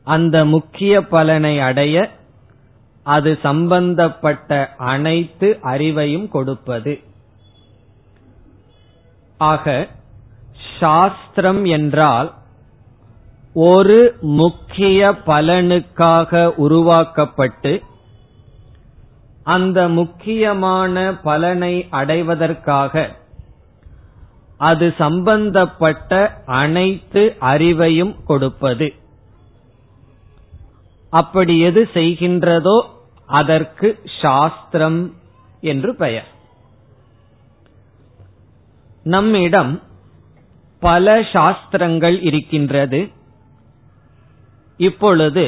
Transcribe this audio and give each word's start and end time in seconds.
அந்த 0.05 0.45
முக்கிய 0.45 1.07
பலனை 1.07 1.61
அடைய 1.61 2.11
அது 3.05 3.39
சம்பந்தப்பட்ட 3.43 4.75
அனைத்து 4.77 5.59
அறிவையும் 5.63 6.29
கொடுப்பது. 6.29 7.01
ஆக 9.39 9.89
சாஸ்திரம் 10.81 11.65
என்றால் 11.65 12.35
ஒரு 13.55 14.17
முக்கிய 14.21 15.11
பலனுக்காக 15.27 16.47
உருவாக்கப்பட்டு 16.57 17.83
அந்த 19.45 19.89
முக்கியமான 19.89 21.17
பலனை 21.23 21.87
அடைவதற்காக 21.91 23.11
அது 24.57 24.95
சம்பந்தப்பட்ட 24.99 26.43
அனைத்து 26.45 27.37
அறிவையும் 27.41 28.17
கொடுப்பது. 28.25 28.95
அப்படி 31.13 31.55
எது 31.61 31.81
செய்கின்றதோ 31.95 32.77
அதற்கு 33.41 33.89
சாஸ்திரம் 34.21 35.01
என்று 35.71 35.91
பெயர். 35.95 36.29
நம்மிடம் 39.05 39.73
பல 40.83 41.07
சாஸ்திரங்கள் 41.33 42.17
இருக்கின்றது. 42.23 43.01
இப்பொழுது 44.81 45.45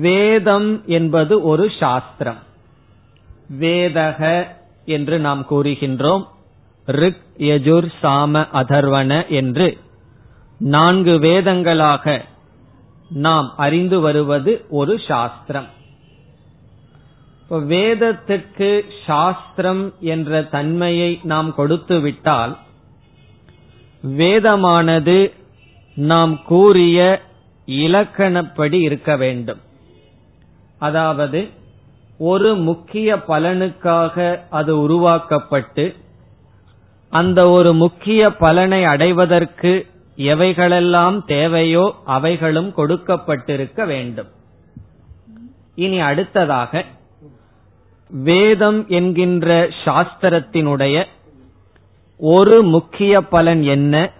வேதம் 0.00 0.70
என்பது 0.98 1.34
ஒரு 1.42 1.64
சாஸ்திரம். 1.80 2.42
வேதக 3.60 4.46
என்று 4.96 5.16
நாம் 5.18 5.42
கூறுகின்றோம். 5.50 6.24
ரிக் 6.86 7.26
யஜுர் 7.38 7.88
சாம 8.02 8.44
அதர்வன 8.60 9.12
என்று 9.40 9.68
நான்கு 10.58 11.14
வேதங்களாக 11.18 12.06
நாம் 13.14 13.52
அறிந்து 13.56 14.00
வருவது 14.00 14.64
ஒரு 14.70 15.00
சாஸ்திரம். 15.08 15.66
வேதத்துக்கு 17.50 18.84
சாஸ்திரம் 19.06 19.94
என்ற 20.00 20.42
தன்மையை 20.42 21.20
நாம் 21.22 21.54
கொடுத்து 21.54 22.00
விட்டால் 22.00 22.58
வேதமானது 24.06 25.32
நாம் 25.94 26.42
கூறிய 26.42 27.22
இலக்கணப்படி 27.66 28.80
இருக்க 28.80 29.16
வேண்டும். 29.16 29.60
அதாவது 30.78 31.48
ஒரு 32.18 32.54
முக்கிய 32.54 33.16
பலனுக்காக 33.16 34.40
அது 34.50 34.80
உருவாக்கப்பட்டு 34.80 35.96
அந்த 37.10 37.48
ஒரு 37.48 37.74
முக்கிய 37.74 38.30
பலனை 38.30 38.84
அடைவதற்கு 38.84 39.86
எவைகளெல்லாம் 40.16 41.24
தேவையோ 41.24 41.94
அவைகளும் 42.04 42.72
கொடுக்கப்பட்டிருக்க 42.76 43.86
வேண்டும். 43.86 44.28
இனி 45.74 46.00
அடுத்ததாக 46.00 46.84
வேதம் 48.10 48.88
என்கின்ற 48.88 49.68
சாஸ்திரத்தினுடைய 49.84 51.04
ஒரு 52.18 52.62
முக்கிய 52.62 53.20
பலன் 53.20 53.62
என்ன? 53.62 54.12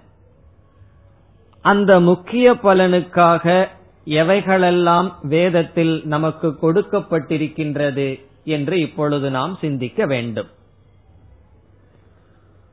அந்த 1.60 2.00
முக்கிய 2.00 2.52
பலனுக்காக 2.52 3.68
எவைகளெல்லாம் 4.06 5.12
வேதத்தில் 5.22 6.02
நமக்கு 6.04 6.56
கொடுக்கப்பட்டிருக்கின்றது 6.62 8.20
என்று 8.44 8.80
இப்பொழுது 8.80 9.30
நாம் 9.30 9.58
சிந்திக்க 9.60 10.06
வேண்டும். 10.06 10.46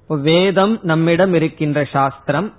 வேதம் 0.07 0.79
நம்மிடம் 0.81 1.33
இருக்கின்ற 1.33 1.83
சாஸ்திரம் 1.83 2.53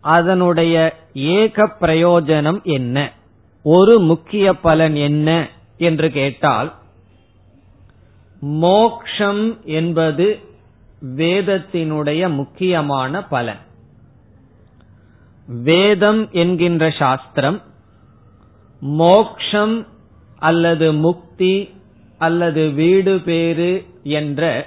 அதனுடைய 0.00 0.96
ஏக 1.14 1.70
பிரயோஜனம் 1.80 2.62
என்ன? 2.62 3.12
ஒரு 3.62 4.00
முக்கிய 4.00 4.54
பலன் 4.54 4.94
என்ன 4.94 5.48
என்று 5.78 6.10
கேட்டால் 6.10 6.74
மோக்ஷம் 8.40 9.64
என்பது 9.64 10.38
வேதத்தினுடைய 11.16 12.34
முக்கியமான 12.34 13.24
பலன். 13.24 13.58
வேதம் 15.46 16.30
என்கின்ற 16.30 16.90
சாஸ்திரம் 16.90 17.62
மோக்ஷம் 18.80 19.86
அல்லது 20.38 20.92
முக்தி 20.92 21.74
அல்லது 22.18 22.70
வீடு 22.70 23.20
பேறு 23.20 23.86
என்ற 24.02 24.66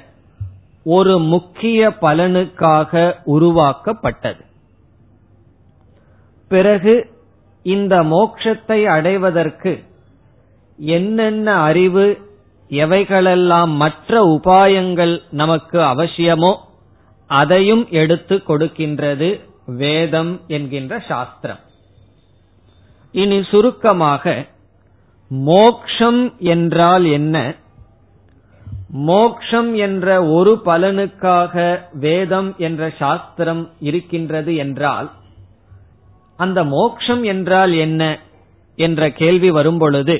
ஒரு 0.83 1.19
முக்கிய 1.19 1.89
பலனுக்காக 1.89 3.13
உருவாக்கப்பட்டது. 3.23 4.45
பிறகு 6.51 6.93
இந்த 7.65 7.95
மோட்சத்தை 8.03 8.79
அடைவதற்கு 8.87 9.73
என்னென்ன 10.77 11.47
அறிவு 11.61 12.05
எவைகளெல்லாம் 12.69 13.73
மற்ற 13.75 14.19
உபாயங்கள் 14.35 15.13
நமக்கு 15.31 15.79
அவசியமோ 15.93 16.51
அதையும் 17.29 17.83
எடுத்து 17.91 18.35
கொடுக்கின்றது 18.47 19.29
வேதம் 19.81 20.31
என்கின்ற 20.47 20.93
சாஸ்திரம். 21.07 21.61
இனி 23.15 23.39
சுருக்கமாக 23.43 24.33
மோக்ஷம் 25.31 26.21
என்றால் 26.53 27.05
என்ன? 27.17 27.37
மோக்ஷம் 29.05 29.71
என்ற 29.85 30.07
ஒரு 30.37 30.53
பலனுக்காக 30.65 31.55
வேதம் 32.05 32.51
என்ற 32.57 32.89
சாஸ்திரம் 32.99 33.63
இருக்கின்றது 33.79 34.53
என்றால் 34.55 35.09
அந்த 36.43 36.59
மோக்ஷம் 36.73 37.23
என்றால் 37.23 37.73
என்ன 37.85 38.03
என்ற 38.77 39.09
கேள்வி 39.11 39.49
வரும்பொழுது 39.51 40.15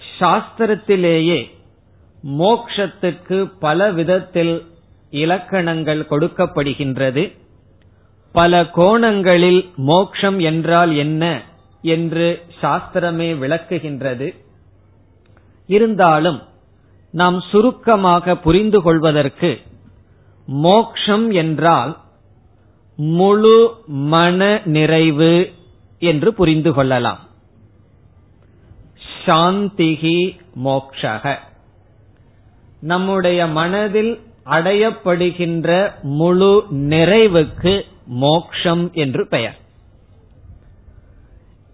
சாஸ்திரத்திலேயே 0.00 1.40
மோக்ஷத்துக்கு 2.38 3.36
பல 3.60 3.88
விதத்தில் 3.90 4.54
இலக்கணங்கள் 5.12 6.00
கொடுக்கப்படுகின்றது. 6.10 7.22
பல 8.34 8.52
கோணங்களில் 8.70 9.60
மோக்ஷம் 9.90 10.38
என்றால் 10.50 10.92
என்ன 10.94 11.24
என்று 11.84 12.26
சாஸ்திரமே 12.60 13.28
விளக்குகின்றது. 13.42 14.28
இருந்தாலும் 15.68 16.40
நாம் 17.14 17.38
சுருக்கமாக 17.50 18.36
புரிந்து 18.36 18.78
கொள்வதற்கு 18.82 19.50
மோக்ஷம் 20.48 21.26
என்றால் 21.42 21.92
முழு 23.00 23.82
மன 23.86 24.60
நிறைவு 24.64 25.52
என்று 25.98 26.34
புரிந்து 26.34 26.72
கொள்ளலாம். 26.72 27.18
சாந்திகி 29.26 30.38
மோக்ஷக. 30.64 31.36
நம்முடைய 32.80 33.46
மனதில் 33.46 34.20
அடையப்படுகின்ற 34.46 35.90
முழு 36.02 36.64
நிறைவுக்கு 36.70 37.82
மோக்ஷம் 38.06 38.90
என்று 38.92 39.28
பெயர். 39.28 39.58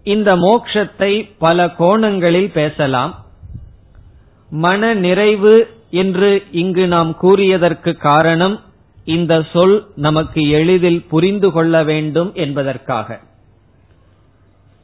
இந்த 0.03 0.35
மோக்ஷத்தை 0.35 1.31
பல 1.37 1.69
கோணங்களில் 1.69 2.51
பேசலாம். 2.51 3.25
மன 4.49 4.93
நிறைவு 4.93 5.69
என்று 5.89 6.43
இங்கு 6.51 6.87
நாம் 6.87 7.15
கூறியதற்கு 7.21 7.93
காரணம் 7.93 8.61
இந்த 9.05 9.43
சொல் 9.51 9.87
நமக்கு 9.95 10.49
எளிதில் 10.49 11.05
புரிந்து 11.07 11.51
கொள்ள 11.51 11.83
வேண்டும் 11.83 12.33
என்பதற்காக. 12.33 13.19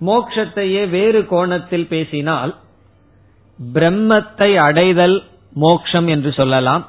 மோக்ஷத்தையே 0.05 0.89
வேறு 0.89 1.25
கோணத்தில் 1.27 1.87
பேசினால் 1.87 2.55
பிரம்மத்தை 3.73 4.55
அடைதல் 4.55 5.23
மோக்ஷம் 5.53 6.07
என்று 6.07 6.31
சொல்லலாம். 6.31 6.87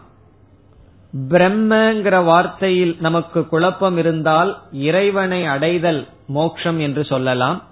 பிரம்மங்கிற 1.29 2.25
வார்த்தையில் 2.25 3.01
நமக்கு 3.01 3.49
குழப்பம் 3.49 3.97
இருந்தால் 3.97 4.59
இறைவனை 4.73 5.47
அடைதல் 5.47 6.09
மோக்ஷம் 6.27 6.79
என்று 6.79 7.05
சொல்லலாம். 7.05 7.63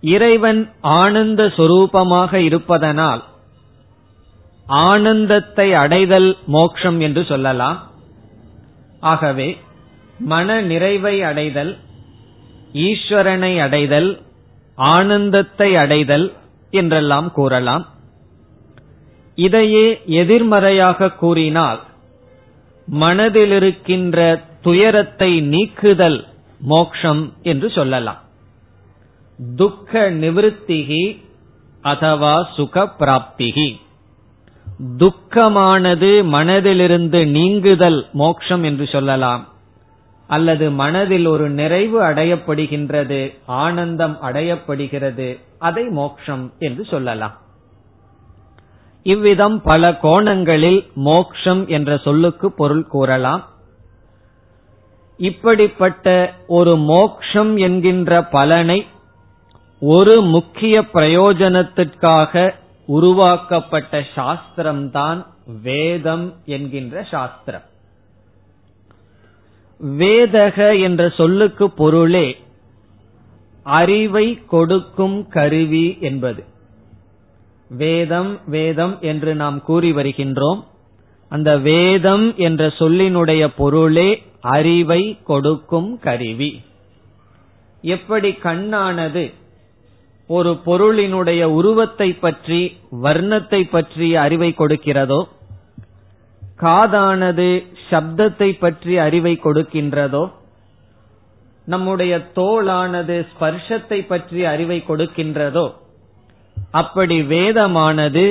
இறைவன் 0.00 0.72
ஆனந்த 0.80 1.46
சொரூபமாக 1.46 2.34
இருப்பதனால் 2.34 3.24
ஆனந்தத்தை 4.66 5.74
அடைதல் 5.74 6.36
மோக்ஷம் 6.46 7.00
என்று 7.00 7.24
சொல்லலாம். 7.24 7.90
ஆகவே 9.00 9.56
மன 10.18 10.60
நிறைவை 10.60 11.22
அடைதல் 11.22 11.78
ஈஸ்வரனை 12.72 13.60
அடைதல் 13.60 14.20
ஆனந்தத்தை 14.78 15.76
அடைதல் 15.76 16.32
என்றெல்லாம் 16.70 17.32
கூறலாம். 17.32 17.86
இதையே 19.34 20.00
எதிர்மறையாக 20.06 21.10
கூறினால் 21.10 21.80
மனதில் 22.86 23.50
இருக்கின்ற 23.50 24.44
துயரத்தை 24.62 25.40
நீக்குதல் 25.40 26.26
மோக்ஷம் 26.58 27.32
என்று 27.42 27.70
சொல்லலாம். 27.70 28.20
துக்க 29.56 30.10
நிவத்திகி 30.10 31.22
அதவா 31.84 32.42
சுக 32.54 32.86
பிராப்திகி 32.98 33.80
துக்கமானது 34.80 36.10
மனதிலிருந்து 36.32 37.26
நீங்குதல் 37.30 38.06
மோக்ஷம் 38.12 38.62
என்று 38.62 38.86
சொல்லலாம். 38.86 39.48
அல்லது 40.26 40.70
மனதில் 40.70 41.26
ஒரு 41.26 41.50
நிறைவு 41.50 42.02
அடையப்படுகின்றது 42.02 43.34
ஆனந்தம் 43.46 44.18
அடையப்படுகிறது 44.22 45.40
அதை 45.58 45.84
மோக்ஷம் 45.84 46.52
என்று 46.58 46.84
சொல்லலாம். 46.84 47.36
இவ்விதம் 49.02 49.62
பல 49.62 49.96
கோணங்களில் 49.96 50.86
மோக்ஷம் 50.94 51.66
என்ற 51.66 51.96
சொல்லுக்கு 51.96 52.52
பொருள் 52.52 52.86
கூறலாம். 52.86 53.48
இப்படிப்பட்ட 55.16 56.34
ஒரு 56.46 56.76
மோக்ஷம் 56.76 57.56
என்கின்ற 57.56 58.24
பலனை 58.24 58.86
ஒரு 59.80 60.20
முக்கிய 60.20 60.80
பிரயோஜனத்திற்காக 60.80 62.54
உருவாக்கப்பட்ட 62.86 64.06
சாஸ்திரம்தான் 64.14 65.26
வேதம் 65.62 66.34
என்கின்ற 66.44 67.02
சாஸ்திரம். 67.02 67.62
வேதக 69.86 70.82
என்ற 70.82 71.08
சொல்லுக்கு 71.08 71.70
பொருளே 71.70 72.36
அறிவை 73.62 74.44
கொடுக்கும் 74.46 75.28
கருவி 75.28 75.98
என்பது. 76.00 76.44
வேதம் 77.68 78.38
வேதம் 78.46 78.98
என்று 79.00 79.34
நாம் 79.34 79.62
கூறி 79.62 79.92
வருகின்றோம். 79.92 80.64
அந்த 81.28 81.58
வேதம் 81.58 82.36
என்ற 82.36 82.66
சொல்லினுடைய 82.66 83.48
பொருளே 83.56 84.22
அறிவை 84.40 85.18
கொடுக்கும் 85.24 85.98
கருவி. 85.98 86.62
எப்படி 87.82 88.32
கண்ணானது 88.32 89.32
ஒரு 90.28 90.52
பொருளினுடைய 90.66 91.42
உருவத்தை 91.58 92.08
பற்றி 92.14 92.60
வர்ணத்தை 93.02 93.60
பற்றி 93.70 94.08
அறிவை 94.16 94.54
கொடுக்கிறதோ 94.58 95.20
காதானது 96.60 97.48
சப்தத்தை 97.90 98.50
பற்றி 98.58 98.94
அறிவை 98.98 99.34
கொடுக்கின்றதோ 99.44 100.24
நம்முடைய 101.66 102.14
தோளானது 102.34 103.16
ஸ்பர்ஷத்தை 103.30 103.98
பற்றி 104.06 104.44
அறிவை 104.44 104.78
கொடுக்கின்றதோ 104.88 105.66
அப்படி 106.70 107.16
வேதமானது 107.22 108.24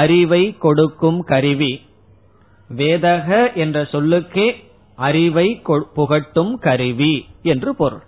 அறிவை 0.00 0.42
கொடுக்கும் 0.58 1.20
கருவி. 1.22 1.72
வேதக 2.70 3.28
என்ற 3.54 3.78
சொல்லுக்கே 3.92 4.46
அறிவை 4.98 5.48
புகட்டும் 5.94 6.52
கருவி 6.58 7.14
என்று 7.42 7.70
பொருள். 7.74 8.05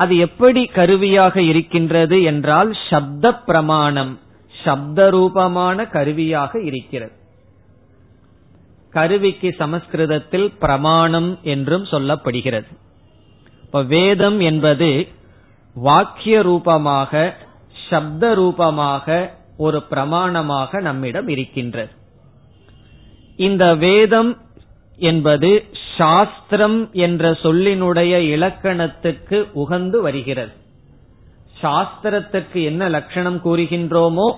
அது 0.00 0.14
எப்படி 0.18 0.62
கருவியாக 0.78 1.42
இருக்கின்றது 1.42 2.16
என்றால் 2.22 2.70
சப்த 2.88 3.32
பிரமாணம் 3.46 4.12
சப்த 4.54 4.98
ரூபமான 5.10 5.86
கருவியாக 5.86 6.52
இருக்கிறது. 6.60 7.14
கருவிக்கு 8.92 9.48
சமஸ்கிருதத்தில் 9.58 10.48
பிரமாணம் 10.58 11.30
என்றும் 11.54 11.86
சொல்லப்படுகிறது. 11.92 12.70
இப்ப 13.64 13.82
வேதம் 13.94 14.38
என்பது 14.40 14.90
வாக்கிய 15.76 16.36
ரூபமாக 16.42 17.12
சப்த 17.88 18.34
ரூபமாக 18.34 19.06
ஒரு 19.56 19.78
பிரமாணமாக 19.90 20.80
நம்மிடம் 20.80 21.28
இருக்கின்றது. 21.28 21.92
இந்த 23.38 23.64
வேதம் 23.86 24.30
என்பது 24.98 25.50
சாஸ்திரம் 25.98 26.78
என்ற 27.06 27.30
சொல்லினுடைய 27.42 28.14
இலக்கணத்துக்கு 28.34 29.38
உகந்து 29.62 29.98
வருகிறது. 30.06 30.54
சாஸ்திரத்துக்கு 31.62 32.58
என்ன 32.64 32.82
லட்சணம் 32.88 33.40
கூறுகின்றோமோ 33.44 34.28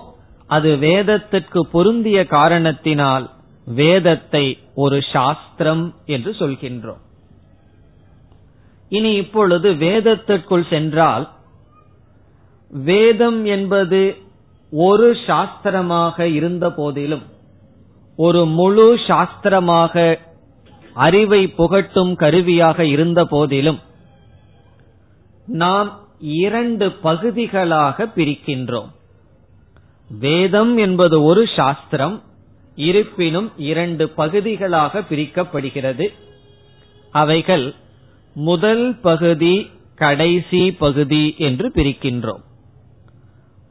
அது 0.47 0.69
வேதத்திற்கு 0.77 1.59
பொருந்திய 1.73 2.19
காரணத்தினால் 2.37 3.25
வேதத்தை 3.67 4.45
ஒரு 4.75 4.97
சாஸ்திரம் 5.13 5.83
என்று 6.05 6.31
சொல்கின்றோம். 6.39 7.01
இனி 8.89 9.11
இப்பொழுது 9.15 9.67
வேதத்திற்குள் 9.83 10.65
சென்றால் 10.69 11.25
வேதம் 12.71 13.39
என்பது 13.55 14.01
ஒரு 14.71 15.07
சாஸ்திரமாக 15.27 16.25
இருந்த 16.39 16.65
போதிலும் 16.71 17.23
ஒரு 18.17 18.41
முழு 18.57 18.87
சாஸ்திரமாக 19.07 19.95
அறிவை 20.93 21.53
புகட்டும் 21.57 22.15
கருவியாக 22.15 22.85
இருந்த 22.85 23.25
போதிலும் 23.25 23.79
நாம் 25.45 25.99
இரண்டு 26.19 26.91
பகுதிகளாக 26.91 28.05
பிரிக்கின்றோம். 28.15 28.89
வேதம் 30.19 30.77
என்பது 30.77 31.23
ஒரு 31.23 31.47
சாஸ்திரம் 31.55 32.23
இருப்பினும் 32.75 33.51
இரண்டு 33.57 34.09
பகுதிகளாக 34.09 34.99
பிரிக்கப்படுகிறது. 34.99 36.07
அவைகள் 37.11 37.73
முதல் 38.33 38.99
பகுதி 38.99 39.69
கடைசி 39.95 40.71
பகுதி 40.71 41.35
என்று 41.37 41.71
பிரிக்கின்றோம். 41.75 42.43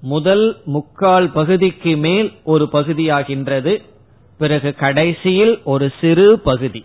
முதல் 0.01 0.61
முக்கால் 0.65 1.31
பகுதிக்கு 1.31 1.97
மேல் 1.97 2.33
ஒரு 2.45 2.69
பகுதியாகின்றது 2.73 3.83
பிறகு 4.39 4.75
கடைசியில் 4.75 5.63
ஒரு 5.65 5.93
சிறு 6.01 6.39
பகுதி. 6.39 6.85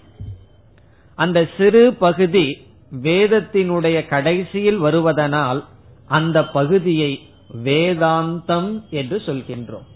அந்த 1.15 1.50
சிறு 1.57 1.93
பகுதி 1.93 2.57
வேதத்தினுடைய 3.01 4.07
கடைசியில் 4.07 4.81
வருவதனால் 4.81 5.63
அந்த 6.07 6.45
பகுதியை 6.45 7.19
வேதாந்தம் 7.63 8.89
என்று 8.89 9.22
சொல்கின்றோம். 9.25 9.88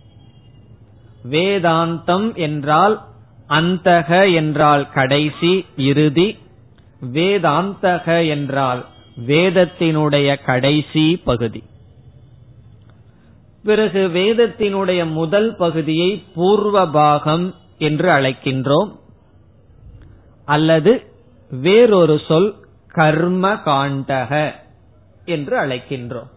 வேதாந்தம் 1.29 2.35
என்றால் 2.35 3.01
அந்தக 3.49 4.33
என்றால் 4.33 4.89
கடைசி 4.89 5.65
இறுதி. 5.75 6.37
வேதாந்தக 7.13 8.27
என்றால் 8.27 8.85
வேதத்தினுடைய 9.27 10.43
கடைசி 10.43 11.17
பகுதி. 11.17 11.63
பிறகு 13.63 14.07
வேதத்தினுடைய 14.07 15.11
முதல் 15.11 15.55
பகுதியை 15.55 16.23
பூர்வ 16.35 16.87
பாகம் 16.87 17.55
என்று 17.77 18.09
அழைக்கின்றோம். 18.09 18.97
அல்லது 20.45 21.08
வேறொரு 21.51 22.21
சொல் 22.27 22.55
கர்ம 22.91 23.53
காண்டக 23.53 24.51
என்று 25.25 25.57
அழைக்கின்றோம். 25.57 26.29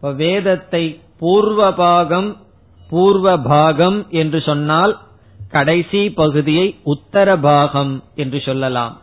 வேதத்தை 0.00 1.00
பூர்வ 1.18 1.72
பாகம் 1.72 2.36
பூர்வ 2.88 3.38
பாகம் 3.38 4.06
என்று 4.10 4.40
சொன்னால் 4.40 4.98
கடைசி 5.50 6.10
பகுதியை 6.10 6.74
உத்தர 6.84 7.36
பாகம் 7.40 8.02
என்று 8.14 8.40
சொல்லலாம். 8.40 9.02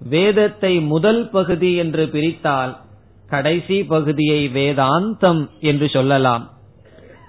வேதத்தை 0.00 0.80
முதல் 0.80 1.30
பகுதி 1.30 1.74
என்று 1.74 2.06
பிரித்தால் 2.06 2.76
கடைசி 3.28 3.84
பகுதியை 3.84 4.48
வேதாந்தம் 4.48 5.48
என்று 5.60 5.88
சொல்லலாம். 5.88 6.50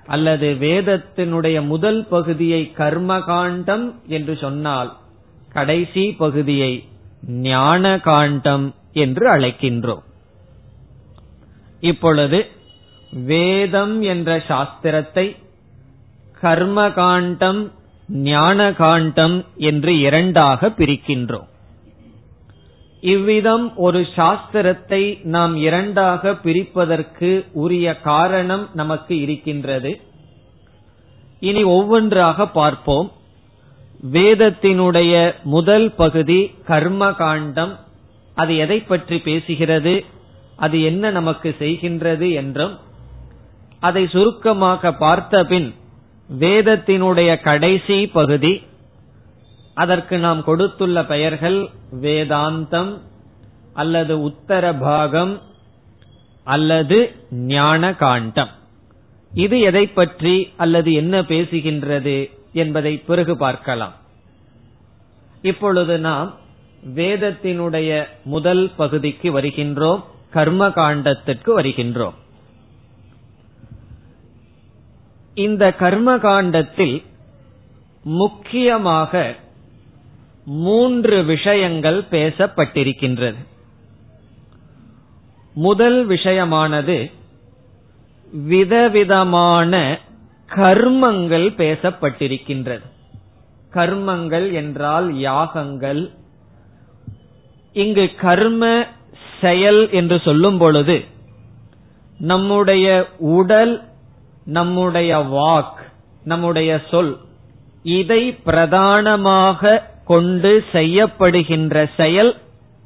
அல்லது 0.05 0.55
வேதத்தினுடைய 0.59 1.67
முதல் 1.67 2.07
பகுதியை 2.07 2.71
கர்மகாண்டம் 2.77 3.91
என்று 4.07 4.37
சொன்னால் 4.37 4.97
கடைசி 5.53 6.11
பகுதியை 6.11 6.87
ஞான 7.27 7.99
காண்டம் 7.99 8.75
என்று 8.93 9.37
அழைக்கின்றோம். 9.37 10.03
இப்பொழுது 11.79 12.47
வேதம் 13.11 14.01
என்ற 14.01 14.37
சாஸ்திரத்தை 14.37 15.35
கர்மகாண்டம் 16.41 17.71
ஞான 18.07 18.73
காண்டம் 18.73 19.45
என்று 19.55 19.99
இரண்டாக 19.99 20.69
பிரிக்கின்றோம். 20.69 21.47
இவ்விதம் 23.01 23.75
ஒரு 23.75 24.07
சாஸ்திரத்தை 24.15 25.19
நாம் 25.23 25.55
இரண்டாக 25.55 26.31
பிரிப்பதற்கு 26.31 27.45
உரிய 27.51 27.99
காரணம் 27.99 28.69
நமக்கு 28.73 29.19
இருக்கின்றது. 29.19 30.01
இனி 31.39 31.63
ஒவ்வொன்றாக 31.63 32.47
பார்ப்போம். 32.47 33.11
வேதத்தினுடைய 34.11 35.33
முதல் 35.43 35.91
பகுதி 35.91 36.55
கர்ம 36.65 37.11
காண்டம் 37.13 37.79
அது 38.35 38.57
எதை 38.57 38.79
பற்றி 38.79 39.15
பேசுகிறது? 39.17 40.05
அது 40.55 40.81
என்ன 40.83 41.11
நமக்கு 41.11 41.55
செய்கின்றது 41.59 42.33
என்றும் 42.33 42.79
அதை 43.79 44.07
சுருக்கமாக 44.07 44.91
பார்த்த 44.93 45.43
பின் 45.43 45.73
வேதத்தினுடைய 46.29 47.41
கடைசி 47.41 48.07
பகுதி 48.07 48.61
அதற்கு 49.73 50.17
நாம் 50.17 50.43
கொடுத்துள்ள 50.43 51.05
பெயர்கள் 51.05 51.69
வேதாந்தம் 52.01 52.97
அல்லது 53.73 54.21
உத்தர 54.21 54.73
பாகம் 54.73 55.41
அல்லது 56.43 57.15
ஞான 57.31 57.93
காண்டம் 57.93 58.49
இது 59.31 59.59
எதை 59.59 59.87
பற்றி 59.87 60.51
அல்லது 60.57 60.93
என்ன 60.93 61.21
பேசுகின்றது? 61.21 62.31
என்பதை 62.53 62.97
பிறகு 62.97 63.37
பார்க்கலாம். 63.37 63.93
இப்பொழுது 65.41 65.99
நாம் 65.99 66.33
வேதத்தினுடைய 66.95 68.07
முதல் 68.23 68.71
பகுதிக்கு 68.77 69.41
வருகின்றோம் 69.41 70.03
கர்ம 70.31 70.67
காண்டத்திற்கு 70.67 71.51
வருகின்றோம். 71.57 72.13
இந்த 75.35 75.71
கர்ம 75.73 76.17
காண்டத்தில் 76.17 77.03
முக்கியமாக 78.03 79.35
மூன்று 80.45 81.23
விஷயங்கள் 81.23 82.05
பேசப்பட்டிருக்கின்றது. 82.11 83.41
முதல் 85.53 86.07
விஷயமானது 86.07 87.11
விதவிதமான 88.31 89.99
கர்மங்கள் 90.55 91.47
பேசப்பட்டிருக்கின்றது. 91.57 92.85
கர்மங்கள் 93.73 94.53
என்றால் 94.53 95.17
யாகங்கள். 95.17 96.11
இங்கு 97.73 98.11
கர்ம 98.19 98.85
செயல் 99.41 99.91
என்று 99.91 100.19
சொல்லும் 100.19 100.57
பொழுது 100.57 101.03
நம்முடைய 102.17 103.09
உடல் 103.17 103.83
நம்முடைய 104.45 105.17
வாக் 105.17 105.81
நம்முடைய 106.23 106.81
சொல் 106.91 107.17
இதை 107.83 108.33
பிரதானமாக 108.33 109.91
கொண்டு 110.05 110.63
செய்யப்படுகின்ற 110.71 111.89
செயல் 111.97 112.35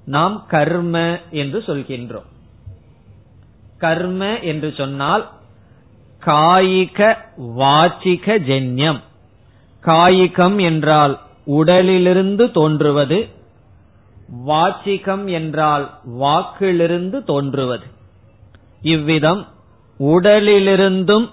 நாம் 0.06 0.46
கர்ம 0.48 1.20
என்று 1.32 1.64
சொல்கின்றோம். 1.68 2.30
கர்ம 3.78 4.40
என்று 4.40 4.74
சொன்னால் 4.78 5.37
காயிக 6.28 7.00
வாச்சிக 7.60 8.38
ஜென்யம். 8.50 9.02
காயிகம் 9.84 10.58
என்றால் 10.62 11.16
உடலிலிருந்து 11.58 12.46
தோன்றுவது 12.52 13.20
வாச்சிகம் 14.48 15.26
என்றால் 15.32 15.86
வாக்கிலிருந்து 16.06 17.18
தோன்றுவது. 17.24 17.86
இவ்விதம் 18.82 19.42
உடலிலிருந்தும் 20.00 21.28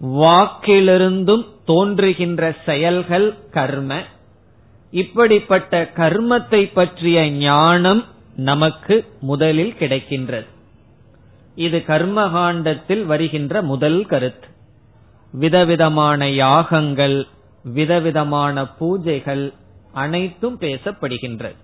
வாக்கிலிருந்தும் 0.00 1.44
தோன்றுகின்ற 1.64 2.42
செயல்கள் 2.66 3.28
கர்ம. 3.50 3.90
இப்படிப்பட்ட 4.92 5.90
கர்மத்தை 5.96 6.62
பற்றிய 6.72 7.18
ஞானம் 7.30 8.02
நமக்கு 8.36 8.96
முதலில் 9.20 9.74
கிடைக்கின்றது. 9.78 10.48
இது 11.54 11.78
கர்மகாண்டத்தில் 11.78 13.04
வருகின்ற 13.04 13.62
முதல் 13.62 14.06
கருத்து. 14.06 14.48
விதவிதமான 15.32 16.30
யாகங்கள் 16.30 17.26
விதவிதமான 17.64 18.66
பூஜைகள் 18.80 19.52
அனைத்தும் 19.92 20.60
பேசப்படுகின்றது. 20.60 21.54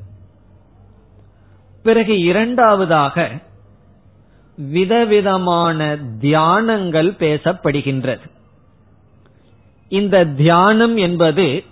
பிறகு 1.82 2.20
இரண்டாவதாக 2.20 3.38
விதவிதமான 4.56 5.97
தியானங்கள் 6.20 7.11
பேசப்படுகின்றது. 7.18 8.30
இந்த 9.88 10.25
தியானம் 10.25 10.97
என்பது 10.97 11.64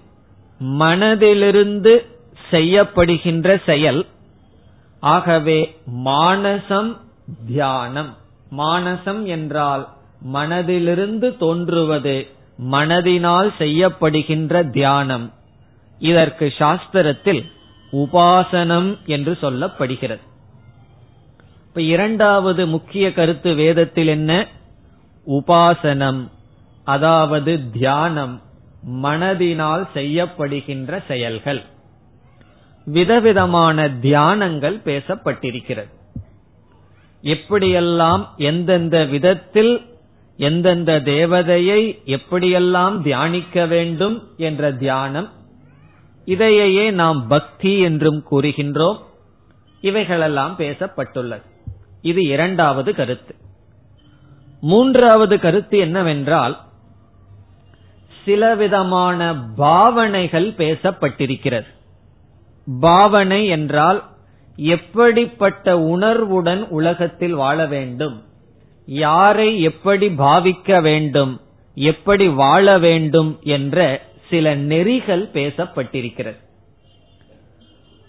மனதிலிருந்து 0.63 2.07
செய்யப்படுகின்ற 2.51 3.65
செயல். 3.67 4.07
ஆகவே 5.01 5.77
மானசம் 5.87 7.01
தியானம். 7.47 8.17
மானசம் 8.59 9.25
என்றால் 9.25 9.89
மனதிலிருந்து 10.33 11.37
தோன்றுவது 11.37 12.27
மனதினால் 12.71 13.51
செய்யப்படுகின்ற 13.59 14.71
தியானம். 14.71 15.33
இதற்கு 15.99 16.55
சாஸ்திரத்தில் 16.59 17.43
உபாசனம் 17.93 19.05
என்று 19.05 19.39
சொல்லப்படுகிறது. 19.43 20.25
இப்ப 21.67 21.83
இரண்டாவது 21.83 22.67
முக்கிய 22.67 23.13
கருத்து 23.13 23.55
வேதத்தில் 23.55 24.07
என்ன? 24.07 24.47
உபாசனம் 25.27 26.29
அதாவது 26.85 27.71
தியானம் 27.71 28.43
மனதினால் 29.03 29.87
செய்யப்படுகின்ற 29.95 31.07
செயல்கள். 31.07 31.63
விதவிதமான 32.85 33.89
தியானங்கள் 33.89 34.81
பேசப்பட்டிருக்கிறது. 34.85 35.97
எப்படியெல்லாம் 37.23 38.27
எந்தெந்த 38.37 39.05
விதத்தில் 39.05 39.87
எந்தெந்த 40.37 41.01
தேவதையை 41.01 41.99
எப்படியெல்லாம் 42.07 43.03
தியானிக்க 43.03 43.67
வேண்டும் 43.67 44.29
என்ற 44.37 44.73
தியானம் 44.73 45.29
இதையே 46.25 46.91
நாம் 46.91 47.27
பக்தி 47.27 47.79
என்றும் 47.79 48.25
கூறுகின்றோம். 48.31 48.99
இவைகளெல்லாம் 49.81 50.55
பேசப்பட்டுள்ளது. 50.59 51.43
இது 52.03 52.25
இரண்டாவது 52.27 52.95
கருத்து. 52.95 53.35
மூன்றாவது 54.61 55.41
கருத்து 55.41 55.79
என்னவென்றால் 55.79 56.61
சில 58.25 58.55
விதமான 58.55 59.35
பாவனைகள் 59.57 60.51
பேசப்பட்டிருக்கிறது. 60.51 61.67
பாவனை 62.81 63.47
என்றால் 63.47 64.05
எப்படிப்பட்ட 64.61 65.79
உணர்வுடன் 65.79 66.69
உலகத்தில் 66.69 67.35
வாழ 67.35 67.67
வேண்டும்? 67.67 68.25
யாரை 68.87 69.61
எப்படி 69.61 70.09
பாவிக்க 70.09 70.83
வேண்டும்? 70.83 71.41
எப்படி 71.75 72.29
வாழ 72.29 72.79
வேண்டும் 72.79 73.39
என்ற 73.43 74.03
சில 74.31 74.55
நெறிகள் 74.55 75.29
பேசப்பட்டிருக்கிறது. 75.33 76.37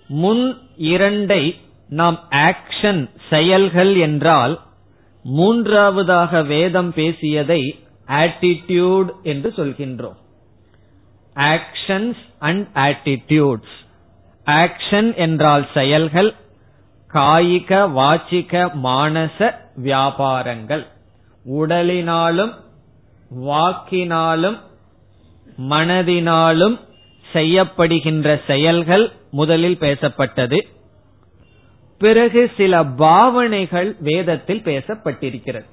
முன் 0.07 0.57
இரண்டை 0.77 1.55
நாம் 1.87 2.27
ஆக்ஷன் 2.29 3.09
செயல்கள் 3.29 3.95
என்றால் 3.95 4.59
மூன்றாவதாக 5.23 6.43
வேதம் 6.43 6.93
பேசியதை 6.93 7.79
ஆட்டிடியூட் 8.07 9.09
என்று 9.23 9.53
சொல்கின்றோம். 9.55 10.17
ஆக்ஷன்ஸ் 11.35 12.23
அண்ட் 12.39 12.67
ஆட்டிடியூட்ஸ் 12.73 13.77
ஆக்ஷன் 14.49 15.15
என்றால் 15.15 15.67
செயல்கள் 15.73 16.35
காயிக 17.13 17.69
வாச்சிக 17.99 18.71
மானச 18.83 19.55
வியாபாரங்கள். 19.83 20.85
உடலினாலும் 21.45 22.53
வாக்கினாலும் 23.45 24.57
மனதினாலும் 25.69 26.79
செய்யப்படுகின்ற 27.33 28.41
செயல்கள் 28.47 29.11
முதலில் 29.31 29.77
பேசப்பட்டது. 29.79 30.59
பிறகு 31.97 32.51
சில 32.57 32.83
பாவனைகள் 32.83 33.95
வேதத்தில் 33.99 34.61
பேசப்பட்டிருக்கிறது. 34.65 35.69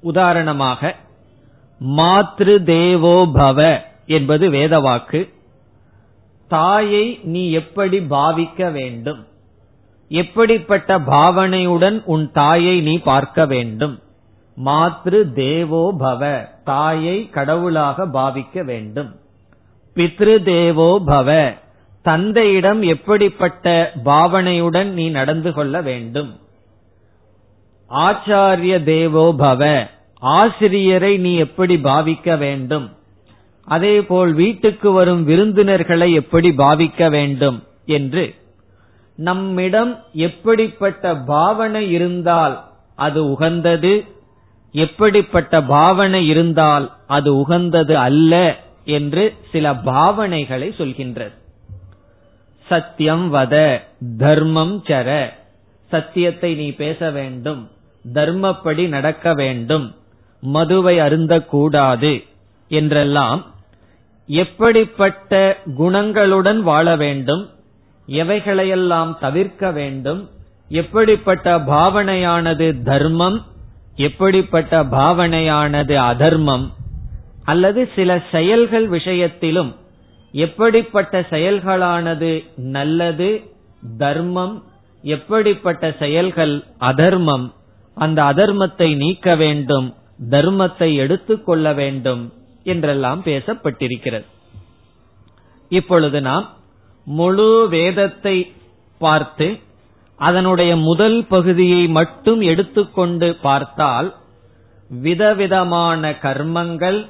உதாரணமாக 0.00 0.94
மாத்ரு 1.96 2.62
தேவோ 2.62 3.26
பவ 3.34 3.80
என்பது 4.06 4.50
வேத 4.50 4.80
வாக்கு 4.80 5.33
தாயை 6.48 7.20
நீ 7.22 7.50
எப்படி 7.50 7.98
பாவிக்க 7.98 8.72
வேண்டும்? 8.72 9.26
எப்படிப்பட்ட 10.08 10.98
பாவனையுடன் 10.98 12.02
உன் 12.04 12.30
தாயை 12.32 12.80
நீ 12.80 12.98
பார்க்க 12.98 13.46
வேண்டும்? 13.46 13.98
மாத்ரு 14.64 15.32
தேவோ 15.32 15.94
பவ 15.98 16.48
தாயை 16.64 17.30
கடவுளாக 17.30 18.06
பாவிக்க 18.06 18.64
வேண்டும். 18.64 19.14
பித்ரு 19.96 20.42
தேவோ 20.42 21.02
பவ 21.06 21.56
தந்தையிடம் 22.02 22.82
எப்படிப்பட்ட 22.82 23.92
பாவனையுடன் 24.04 24.90
நீ 24.92 25.08
நடந்து 25.08 25.52
கொள்ள 25.52 25.80
வேண்டும்? 25.80 26.40
ஆச்சாரிய 27.90 28.84
தேவோ 28.84 29.34
பவ 29.38 29.88
ஆசிரியரை 30.18 31.16
நீ 31.16 31.36
எப்படி 31.36 31.76
பாவிக்க 31.76 32.38
வேண்டும்? 32.38 32.92
அதேபோல் 33.66 34.32
வீட்டுக்கு 34.32 34.92
வரும் 34.92 35.22
விருந்தினர்களை 35.24 36.12
எப்படி 36.12 36.48
பாவிக்க 36.50 37.10
வேண்டும் 37.10 37.58
என்று. 37.84 38.34
நம்மிடம் 39.18 39.92
எப்படிப்பட்ட 40.12 41.14
பாவனை 41.14 41.90
இருந்தால் 41.90 42.64
அது 42.94 43.30
உகந்தது 43.30 43.94
எப்படிப்பட்ட 44.74 45.62
பாவனை 45.62 46.26
இருந்தால் 46.26 46.86
அது 47.06 47.30
உகந்தது 47.36 47.94
அல்ல 47.96 48.32
என்று 48.84 49.24
சில 49.52 49.72
பாவனைகளை 49.72 50.68
சொல்கின்றது. 50.78 51.34
சத்தியம் 52.66 53.26
வத 53.34 53.54
தர்மம் 54.18 54.76
சர. 54.84 55.08
சத்தியத்தை 55.90 56.54
நீ 56.54 56.68
பேச 56.70 57.10
வேண்டும் 57.10 57.62
தர்மப்படி 58.04 58.88
நடக்க 58.88 59.34
வேண்டும் 59.34 59.94
மதுவை 60.42 60.96
அருந்தக்கூடாது 60.98 62.24
என்றெல்லாம் 62.70 63.40
எப்படிப்பட்ட 64.28 65.58
குணங்களுடன் 65.78 66.60
வாழ 66.60 66.96
வேண்டும் 66.96 67.48
எவைகளையெல்லாம் 68.08 69.18
தவிர்க்க 69.18 69.70
வேண்டும் 69.70 70.28
எப்படிப்பட்ட 70.68 71.58
பாவனையானது 71.58 72.82
தர்மம் 72.82 73.44
எப்படிப்பட்ட 73.96 74.84
பாவனையானது 74.84 75.94
அதர்மம் 75.94 76.72
அல்லது 77.44 77.90
சில 77.94 78.22
செயல்கள் 78.30 78.86
விஷயத்திலும் 78.88 79.74
எப்படிப்பட்ட 80.32 81.20
செயல்களானது 81.30 82.44
நல்லது 82.56 83.42
தர்மம் 83.98 84.62
எப்படிப்பட்ட 85.02 85.92
செயல்கள் 85.98 86.64
அதர்மம் 86.78 87.52
அந்த 87.94 88.22
அதர்மத்தை 88.22 88.96
நீக்க 88.96 89.34
வேண்டும் 89.34 89.94
தர்மத்தை 90.30 90.94
எடுத்துக்கொள்ள 90.94 91.72
வேண்டும். 91.72 92.32
என்றெல்லாம் 92.64 93.22
பேசப்பட்டிருக்கிறது. 93.24 94.26
இப்பொழுது 95.68 96.20
நாம் 96.20 96.46
முழு 97.04 97.68
வேதத்தை 97.68 98.36
பார்த்து 98.98 99.58
அதனுடைய 100.18 100.76
முதல் 100.76 101.26
பகுதியை 101.26 101.86
மட்டும் 101.88 102.40
எடுத்துக்கொண்டு 102.40 103.28
பார்த்தால் 103.42 104.14
விதவிதமான 104.88 106.10
கர்மங்கள் 106.10 107.00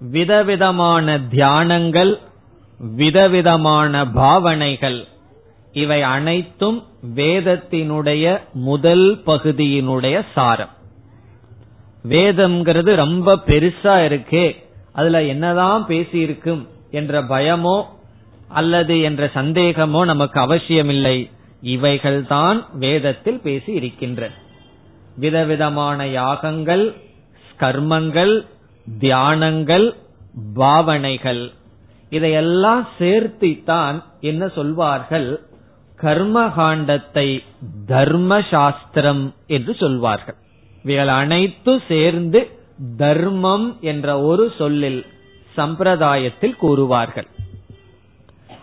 விதவிதமான 0.00 1.18
தியானங்கள் 1.18 2.12
விதவிதமான 2.96 4.06
பாவனைகள் 4.08 5.06
இவை 5.72 6.02
அனைத்தும் 6.02 6.78
வேதத்தினுடைய 7.14 8.24
முதல் 8.52 9.22
பகுதியினுடைய 9.26 10.16
சாரம். 10.34 10.74
வேதம்ங்கிறது 12.04 12.94
ரொம்ப 12.94 13.34
பெருசா 13.46 13.94
இருக்கே 14.08 14.56
அதுல 14.92 15.22
என்னதான் 15.22 15.84
பேசியிருக்கும் 15.88 16.66
என்ற 16.90 17.22
பயமோ 17.22 17.82
அல்லது 18.48 19.00
என்ற 19.00 19.30
சந்தேகமோ 19.34 20.04
நமக்கு 20.04 20.40
அவசியமில்லை. 20.40 21.30
இவைகள்தான் 21.62 22.64
வேதத்தில் 22.74 23.40
பேசி 23.40 23.72
இருக்கின்ற 23.72 24.30
விதவிதமான 25.16 26.06
யாகங்கள் 26.06 26.94
கர்மங்கள் 27.60 28.46
தியானங்கள் 29.00 29.94
பாவனைகள். 30.54 31.52
இதையெல்லாம் 32.10 32.88
சேர்த்தித்தான் 32.98 34.02
என்ன 34.20 34.48
சொல்வார்கள்? 34.48 35.40
கர்மகாண்டத்தை 36.00 37.40
தர்ம 37.86 38.42
சாஸ்திரம் 38.50 39.34
என்று 39.46 39.74
சொல்வார்கள். 39.74 40.36
இவைகள் 40.82 41.08
அனைத்து 41.08 41.82
சேர்ந்து 41.88 42.60
தர்மம் 42.96 43.76
என்ற 43.80 44.20
ஒரு 44.20 44.52
சொல்லில் 44.58 45.06
சம்பிரதாயத்தில் 45.56 46.56
கூறுவார்கள். 46.62 47.28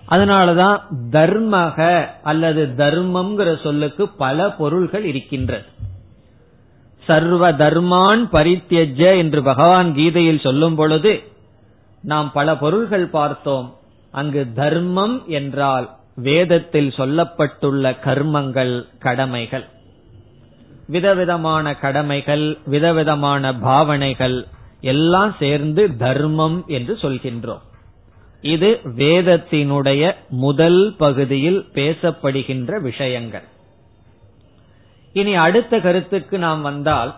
அதனாலதான் 0.09 0.79
தர்மக 1.11 2.07
அல்லது 2.23 2.73
தர்மம்ங்கிற 2.77 3.61
சொல்லுக்கு 3.63 4.07
பல 4.07 4.51
பொருள்கள் 4.51 5.05
இருக்கின்றது. 5.05 5.65
சர்வ 7.05 7.51
தர்மான் 7.51 8.23
பரித்தியஜ 8.31 9.17
என்று 9.17 9.43
பகவான் 9.43 9.93
கீதையில் 9.93 10.39
சொல்லும் 10.39 10.75
பொழுது 10.75 11.23
நாம் 12.01 12.31
பல 12.31 12.57
பொருள்கள் 12.57 13.07
பார்த்தோம். 13.07 13.75
அங்கு 14.11 14.53
தர்மம் 14.53 15.23
என்றால் 15.27 15.95
வேதத்தில் 16.15 16.93
சொல்லப்பட்டுள்ள 16.97 17.95
கர்மங்கள் 18.05 18.85
கடமைகள். 18.99 19.65
விதவிதமான 20.87 21.75
கடமைகள் 21.75 22.57
விதவிதமான 22.65 23.55
பாவனைகள் 23.55 24.47
எல்லாம் 24.81 25.35
சேர்ந்து 25.39 25.97
தர்மம் 25.97 26.63
என்று 26.67 26.93
சொல்கின்றோம். 27.01 27.63
இது 28.41 28.79
வேதத்தினுடைய 28.83 30.15
முதல் 30.29 30.95
பகுதியில் 30.97 31.65
பேசப்படுகின்ற 31.73 32.81
விஷயங்கள். 32.81 33.43
இனி 35.13 35.35
அடுத்த 35.35 35.79
கருத்துக்கு 35.79 36.37
நாம் 36.37 36.61
வந்தால் 36.61 37.15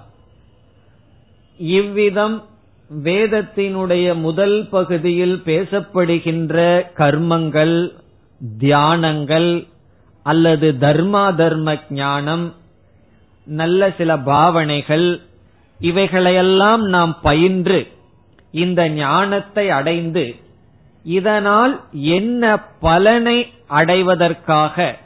இவ்விதம் 1.57 2.43
வேதத்தினுடைய 3.03 4.15
முதல் 4.15 4.67
பகுதியில் 4.69 5.41
பேசப்படுகின்ற 5.45 6.57
கர்மங்கள் 6.95 7.91
தியானங்கள் 8.59 9.67
அல்லது 10.23 10.71
தர்மா 10.79 11.35
தர்ம 11.35 11.77
ஞானம் 11.89 12.53
நல்ல 13.47 13.91
சில 13.97 14.17
பாவனைகள் 14.17 15.21
இவைகளையெல்லாம் 15.79 16.81
நாம் 16.81 17.17
பயின்று 17.21 17.87
இந்த 18.51 18.89
ஞானத்தை 18.89 19.69
அடைந்து 19.69 20.35
இதனால் 21.03 21.83
என்ன 21.91 22.59
பலனை 22.79 23.53
அடைவதற்காக 23.67 24.97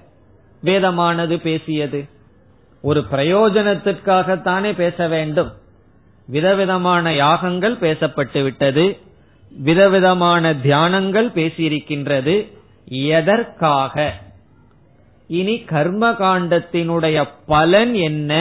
வேதமானது 0.64 1.38
பேசியது? 1.38 2.08
ஒரு 2.82 3.06
பிரயோஜனத்திற்காகத்தானே 3.12 4.74
பேச 4.76 5.08
வேண்டும். 5.08 5.52
விதவிதமான 6.28 7.14
யாகங்கள் 7.14 7.76
பேசப்பட்டு 7.76 8.44
விட்டது. 8.44 8.98
விதவிதமான 9.52 10.54
தியானங்கள் 10.54 11.28
பேசியிருக்கின்றது. 11.30 12.52
எதற்காக? 12.86 14.20
இனி 15.32 15.56
கர்ம 15.72 16.04
காண்டத்தினுடைய 16.12 17.18
பலன் 17.46 17.94
என்ன 17.94 18.32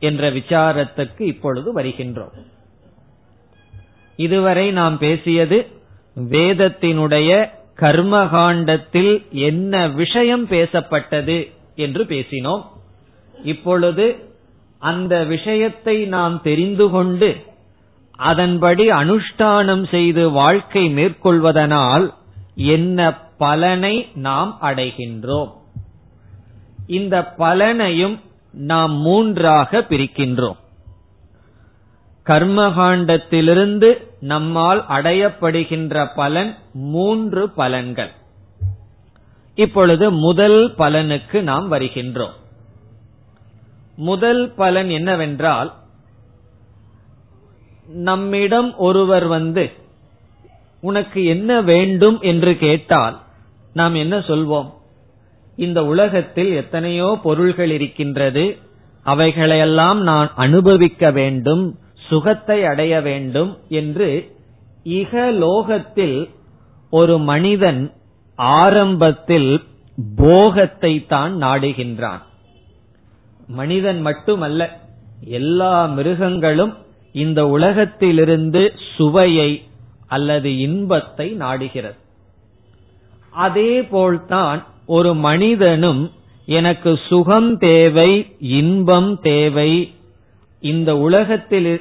என்ற 0.00 0.30
விசாரத்துக்கு 0.30 1.22
இப்பொழுது 1.32 1.68
வருகின்றோம். 1.76 2.36
இதுவரை 4.16 4.66
நாம் 4.70 4.96
பேசியது 4.98 5.58
வேதத்தினுடைய 6.30 7.30
கர்மகாண்டத்தில் 7.76 9.12
என்ன 9.30 9.88
விஷயம் 9.88 10.46
பேசப்பட்டது 10.48 11.36
என்று 11.76 12.04
பேசினோம். 12.04 12.64
இப்பொழுது 13.44 14.06
அந்த 14.82 15.14
விஷயத்தை 15.24 15.96
நாம் 16.06 16.36
தெரிந்து 16.42 16.86
கொண்டு 16.90 17.30
அதன்படி 18.30 18.84
அனுஷ்டானம் 19.02 19.84
செய்து 19.88 20.30
வாழ்க்கை 20.30 20.84
மேற்கொள்வதனால் 20.94 22.06
என்ன 22.54 23.16
பலனை 23.38 23.94
நாம் 24.14 24.52
அடைகின்றோம். 24.62 25.52
இந்த 26.88 27.34
பலனையும் 27.38 28.18
நாம் 28.52 28.92
மூன்றாக 28.92 29.78
பிரிக்கின்றோம். 29.78 30.56
கர்மகாண்டத்திலிருந்து 32.26 34.06
நம்மால் 34.20 34.84
அடையப்படுகின்ற 34.88 36.08
பலன் 36.14 36.56
மூன்று 36.72 37.50
பலன்கள். 37.56 38.10
இப்பொழுது 39.54 40.10
முதல் 40.10 40.74
பலனுக்கு 40.78 41.42
நாம் 41.42 41.72
வருகின்றோம். 41.72 42.36
முதல் 43.96 44.54
பலன் 44.54 44.90
என்னவென்றால் 44.90 45.74
நம்மிடம் 47.86 48.76
ஒருவர் 48.76 49.26
வந்து 49.26 49.72
உனக்கு 50.80 51.24
என்ன 51.24 51.60
வேண்டும்? 51.62 52.20
என்று 52.20 52.56
கேட்டால் 52.56 53.20
நாம் 53.72 53.94
என்ன 53.94 54.18
சொல்வோம்? 54.18 54.76
இந்த 55.58 55.78
உலகத்தில் 55.84 56.50
எத்தனையோ 56.52 57.08
பொருள்கள் 57.22 57.70
இருக்கின்றது. 57.70 58.44
அவைகளையெல்லாம் 59.06 60.00
நான் 60.00 60.28
அனுபவிக்க 60.44 61.10
வேண்டும் 61.10 61.64
சுகத்தை 62.08 62.58
அடைய 62.64 62.94
வேண்டும் 63.00 63.50
என்று 63.80 64.08
இகலோகத்தில் 65.00 66.18
ஒரு 66.92 67.14
மனிதன் 67.30 67.80
ஆரம்பத்தில் 68.38 69.50
போகத்தை 70.16 70.92
தான் 71.06 71.32
நாடுகின்றான். 71.42 72.22
மனிதன் 73.60 74.00
மட்டுமல்ல 74.00 74.62
எல்லா 75.40 75.74
மிருகங்களும் 75.96 76.74
இந்த 77.14 77.40
உலகத்திலிருந்து 77.46 78.62
சுவையை 78.96 79.50
அல்லது 80.06 80.50
இன்பத்தை 80.58 81.28
நாடுகிறது. 81.44 81.98
அதே 83.46 83.72
போல்தான் 83.92 84.60
ஒரு 84.88 85.10
மனிதனும் 85.26 86.02
எனக்கு 86.58 86.90
சுகம் 87.08 87.50
தேவை 87.58 88.10
இன்பம் 88.58 89.10
தேவை. 89.20 89.70
இந்த 90.62 90.90
உலகத்தில் 91.06 91.72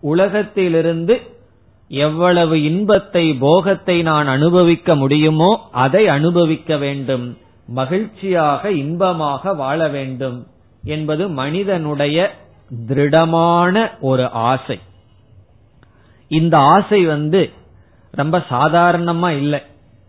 உலகத்திலிருந்து 0.00 1.14
எவ்வளவு 1.90 2.56
இன்பத்தை 2.62 3.24
போகத்தை 3.44 3.96
நான் 4.02 4.28
அனுபவிக்க 4.36 4.94
முடியுமோ 4.94 5.50
அதை 5.84 6.02
அனுபவிக்க 6.08 6.76
வேண்டும். 6.76 7.26
மகிழ்ச்சியாக 7.66 8.70
இன்பமாக 8.82 9.54
வாழ 9.54 9.80
வேண்டும் 9.88 10.38
என்பது 10.84 11.24
மனிதனுடைய 11.40 12.18
திருடமான 12.86 13.74
ஒரு 14.00 14.26
ஆசை. 14.50 14.78
இந்த 16.30 16.54
ஆசை 16.74 17.00
வந்து 17.04 17.42
ரொம்ப 18.20 18.36
சாதாரணமா 18.50 19.30
இல்லை. 19.42 19.60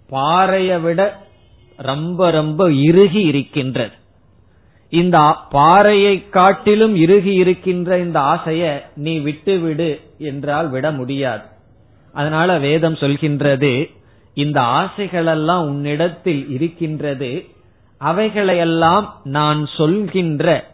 பாறைய 0.10 0.72
விட 0.82 1.02
ரொம்ப 1.78 2.32
ரொம்ப 2.32 2.72
இறுகி 2.72 3.22
இருக்கின்றது. 3.22 3.92
இந்த 4.90 5.18
பாறையை 5.50 6.30
காட்டிலும் 6.30 6.96
இறுகி 6.96 7.34
இருக்கின்ற 7.34 8.00
இந்த 8.00 8.20
ஆசைய 8.20 8.82
நீ 8.96 9.20
விட்டு 9.20 9.60
விடு 9.60 10.00
என்றால் 10.18 10.70
விட 10.70 10.92
முடியாது. 10.92 11.44
அதனால 12.14 12.58
வேதம் 12.58 12.94
சொல்கின்றது 12.94 13.90
இந்த 14.34 14.62
ஆசைகளெல்லாம் 14.62 15.64
உன்னிடத்தில் 15.66 16.50
இருக்கின்றது 16.50 17.46
அவைகளையெல்லாம் 18.02 19.06
நான் 19.24 19.68
சொல்கின்ற 19.78 20.72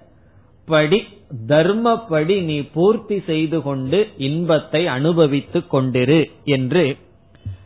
படி 0.66 1.08
தர்மப்படி 1.48 2.44
நீ 2.44 2.62
பூர்த்தி 2.62 3.24
செய்து 3.26 3.62
கொண்டு 3.62 4.08
இன்பத்தை 4.18 4.88
அனுபவித்துக் 4.88 5.74
கொண்டிரு 5.74 6.32
என்று 6.44 6.98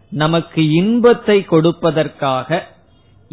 நமக்கு 0.09 0.69
இன்பத்தை 0.69 1.45
கொடுப்பதற்காக 1.49 2.71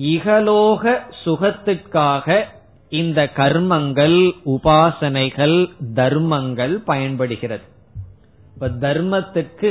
இகலோக 0.00 1.00
சுகத்துக்காக 1.24 2.44
இந்த 2.88 3.30
கர்மங்கள் 3.36 4.32
உபாசனைகள் 4.44 5.70
தர்மங்கள் 5.94 6.74
பயன்படுகிறது. 6.84 7.62
இப்ப 8.54 8.68
தர்மத்துக்கு 8.68 9.70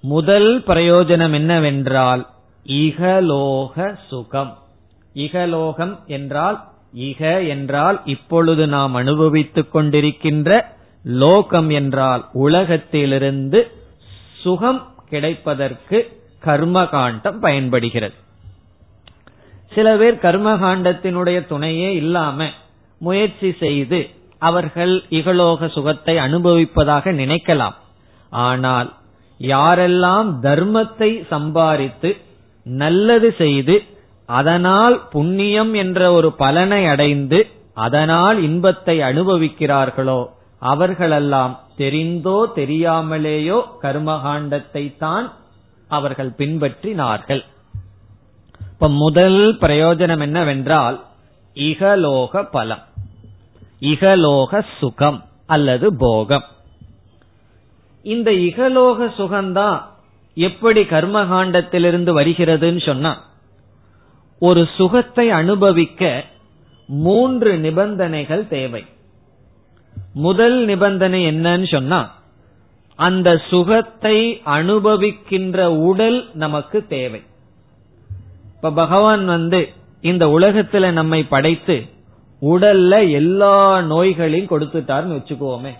முதல் 0.00 0.62
பிரயோஜனம் 0.66 1.32
என்னவென்றால் 1.32 2.26
இகலோக 2.66 3.98
சுகம். 4.08 4.58
இகலோகம் 5.14 5.98
என்றால் 6.06 6.64
இக 6.96 7.48
என்றால் 7.48 8.02
இப்பொழுது 8.04 8.66
நாம் 8.66 8.94
அனுபவித்துக் 8.94 9.76
கொண்டிருக்கின்ற 9.76 10.60
லோகம் 11.04 11.70
என்றால் 11.70 12.28
உலகத்திலிருந்து 12.32 13.70
சுகம் 14.42 14.94
கிடைப்பதற்கு 15.08 15.98
கர்மகாண்டம் 16.44 17.40
பயன்படுகிறது. 17.40 18.24
சில 19.72 19.88
பேர் 20.00 20.16
கர்மகாண்டத்தினுடைய 20.26 21.38
துணையே 21.50 21.88
இல்லாம 22.02 22.48
முயற்சி 23.00 23.50
செய்து 23.62 23.98
அவர்கள் 24.42 24.94
இகலோக 25.18 25.68
சுகத்தை 25.74 26.14
அனுபவிப்பதாக 26.26 27.12
நினைக்கலாம். 27.20 27.76
ஆனால் 28.32 28.88
யாரெல்லாம் 29.40 30.28
தர்மத்தை 30.46 31.10
சம்பாதித்து 31.32 32.10
நல்லது 32.66 33.28
செய்து 33.42 33.76
அதனால் 34.28 34.96
புண்ணியம் 35.14 35.72
என்ற 35.82 36.00
ஒரு 36.18 36.28
பலனை 36.42 36.82
அடைந்து 36.92 37.40
அதனால் 37.84 38.38
இன்பத்தை 38.48 38.96
அனுபவிக்கிறார்களோ 39.10 40.20
அவர்களெல்லாம் 40.62 41.54
தெரிந்தோ 41.80 42.38
தெரியாமலேயோ 42.60 43.58
கர்மகாண்டத்தை 43.82 44.84
தான் 45.04 45.26
அவர்கள் 45.90 46.32
பின்பற்றினார்கள். 46.38 47.42
இப்ப 48.76 48.88
முதல் 48.88 49.56
பிரயோஜனம் 49.58 50.20
என்னவென்றால் 50.20 51.04
இகலோக 51.54 52.42
பலம். 52.50 52.82
இகலோக 53.80 54.64
சுகம் 54.80 55.24
அல்லது 55.46 55.96
போகம். 55.96 56.44
இந்த 58.02 58.30
இகலோக 58.30 59.08
சுகம்தான் 59.18 59.82
எப்படி 60.34 60.82
கர்மகாண்டத்திலிருந்து 60.82 62.12
வருகிறதுன்னு 62.20 62.86
சொன்னா 62.86 63.24
ஒரு 64.38 64.68
சுகத்தை 64.76 65.30
அனுபவிக்க 65.30 66.24
மூன்று 66.86 67.58
நிபந்தனைகள் 67.58 68.48
தேவை. 68.48 68.84
முதல் 70.14 70.64
நிபந்தனை 70.64 71.26
என்னன்னு 71.26 71.70
சொன்னா 71.70 72.14
அந்த 72.96 73.42
சுகத்தை 73.50 74.42
அனுபவிக்கின்ற 74.46 75.64
உடல் 75.64 76.30
நமக்கு 76.34 76.86
தேவை. 76.86 77.22
இப்ப 78.66 78.82
பகவான் 78.82 79.26
வந்து 79.26 79.72
இந்த 80.00 80.26
உலகத்துல 80.26 80.90
நம்மை 80.90 81.22
படைத்து 81.22 81.86
உடல்ல 82.42 83.10
எல்லா 83.10 83.80
நோய்களையும் 83.80 84.48
கொடுத்துட்டாருன்னு 84.48 85.18
வச்சுக்கோமே. 85.18 85.72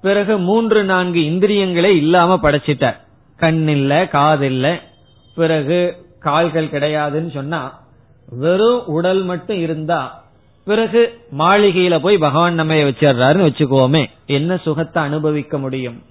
பிறகு 0.00 0.38
மூன்று 0.38 0.84
நான்கு 0.84 1.20
இந்திரியங்களே 1.20 1.92
இல்லாம 1.96 2.38
படைச்சிட்டார். 2.42 2.96
கண் 3.36 3.68
இல்ல 3.68 4.08
காது 4.08 4.46
இல்ல 4.46 4.80
பிறகு 5.34 6.06
கால்கள் 6.18 6.66
கிடையாதுன்னு 6.66 7.30
சொன்னா 7.30 7.80
வெறும் 8.28 8.86
உடல் 8.86 9.22
மட்டும் 9.22 9.60
இருந்தா 9.60 10.24
பிறகு 10.64 11.20
மாளிகையில 11.38 11.98
போய் 11.98 12.18
பகவான் 12.18 12.54
நம்ம 12.54 12.74
வச்சிடுறாருன்னு 12.74 13.50
வச்சுக்கோமே. 13.50 14.10
என்ன 14.26 14.56
சுகத்தை 14.56 15.02
அனுபவிக்க 15.02 15.58
முடியும்? 15.58 16.02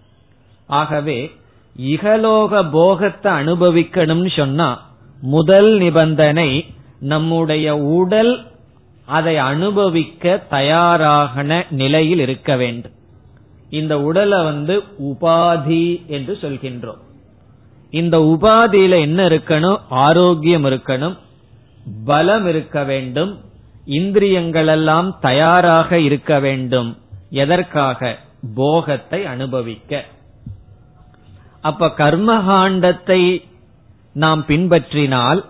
ஆகவே 0.68 1.32
இகலோக 1.78 2.72
போகத்தை 2.72 3.32
அனுபவிக்கணும்னு 3.32 4.38
சொன்னா 4.38 4.86
முதல் 5.22 5.78
நிபந்தனை 5.78 6.66
நம்முடைய 7.00 7.78
உடல் 7.78 8.48
அதை 9.06 9.38
அனுபவிக்க 9.38 10.44
தயாராகன 10.52 11.66
நிலையில் 11.70 12.20
இருக்க 12.20 12.56
வேண்டும். 12.56 12.92
இந்த 13.70 14.02
உடலை 14.02 14.44
வந்து 14.44 14.84
உபாதி 15.04 16.06
என்று 16.06 16.38
சொல்கின்றோம். 16.42 16.98
இந்த 17.90 18.18
உபாதியில 18.18 19.00
என்ன 19.00 19.28
இருக்கணும்? 19.28 19.80
ஆரோக்கியம் 19.90 20.66
இருக்கணும். 20.66 21.18
பலம் 22.06 22.48
இருக்க 22.48 22.84
வேண்டும். 22.84 23.40
இந்திரியங்கள் 23.86 24.68
எல்லாம் 24.68 25.20
தயாராக 25.20 26.00
இருக்க 26.00 26.40
வேண்டும். 26.40 26.98
எதற்காக? 27.30 28.18
போகத்தை 28.56 29.26
அனுபவிக்க. 29.26 30.06
அப்ப 31.62 31.88
கர்மகாண்டத்தை 31.88 33.44
நாம் 34.18 34.46
பின்பற்றினால் 34.48 35.46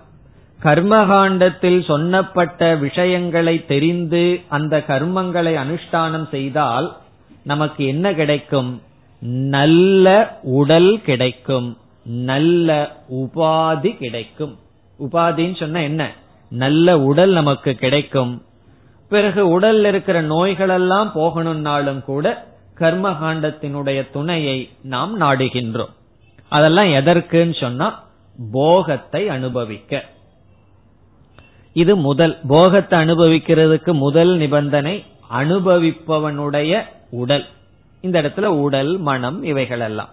கர்மகாண்டத்தில் 0.63 1.79
சொன்னப்பட்ட 1.87 2.79
விஷயங்களை 2.79 3.65
தெரிந்து 3.65 4.41
அந்த 4.47 4.83
கர்மங்களை 4.87 5.53
அனுஷ்டானம் 5.55 6.27
செய்தால் 6.29 6.97
நமக்கு 7.43 7.85
என்ன 7.85 8.13
கிடைக்கும்? 8.13 8.81
நல்ல 9.19 10.39
உடல் 10.41 11.01
கிடைக்கும். 11.01 11.77
நல்ல 12.03 12.95
உபாதி 13.13 13.97
கிடைக்கும். 13.97 14.59
உபாதின்னு 14.99 15.59
சொன்ன 15.59 15.83
என்ன? 15.83 16.11
நல்ல 16.49 16.99
உடல் 16.99 17.31
நமக்கு 17.31 17.73
கிடைக்கும். 17.73 18.41
பிறகு 19.09 19.59
உடல்ல 19.59 19.83
இருக்கிற 19.83 20.23
நோய்களெல்லாம் 20.23 21.11
போகணும்னாலும் 21.15 22.03
கூட 22.03 22.45
கர்மகாண்டத்தினுடைய 22.79 24.11
துணையை 24.11 24.69
நாம் 24.81 25.21
நாடுகின்றோம். 25.21 25.93
அதெல்லாம் 26.49 26.85
எதற்குன்னு 26.85 27.59
சொன்னா 27.59 28.05
போகத்தை 28.51 29.29
அனுபவிக்க. 29.29 30.03
இது 31.73 31.95
முதல். 31.95 32.37
போகத்தை 32.47 32.99
அனுபவிக்கிறதுக்கு 32.99 33.93
முதல் 33.93 34.37
நிபந்தனை 34.37 35.05
அனுபவிப்பவனுடைய 35.33 36.81
உடல். 37.09 37.45
இந்த 38.01 38.21
இடத்துல 38.21 38.45
உடல் 38.45 38.97
மனம் 38.97 39.43
இவைகள் 39.43 39.79
எல்லாம் 39.79 40.09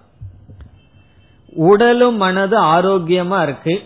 உடலும் 1.57 2.17
மனது 2.17 2.63
ஆரோக்கியமா 2.63 3.43
இருக்கு. 3.43 3.83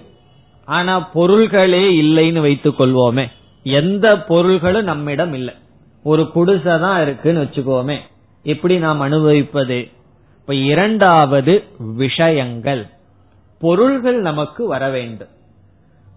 ஆனா 0.64 1.00
பொருள்களே 1.00 2.02
இல்லைன்னு 2.02 2.40
வைத்துக் 2.40 2.80
கொள்வோமே. 2.80 3.26
எந்த 3.62 4.22
பொருள்களும் 4.22 4.84
நம்மிடம் 4.84 5.32
இல்லை. 5.32 5.54
ஒரு 6.02 6.30
குடிசை 6.30 6.78
தான் 6.78 7.02
இருக்குன்னு 7.02 7.42
வச்சுக்கோமே. 7.42 7.98
எப்படி 8.42 8.78
நாம் 8.78 9.00
அனுபவிப்பது? 9.00 9.88
இப்ப 10.40 10.54
இரண்டாவது 10.54 11.64
விஷயங்கள். 11.78 12.86
பொருள்கள் 13.60 14.20
நமக்கு 14.20 14.66
வர 14.66 14.90
வேண்டும். 14.90 15.28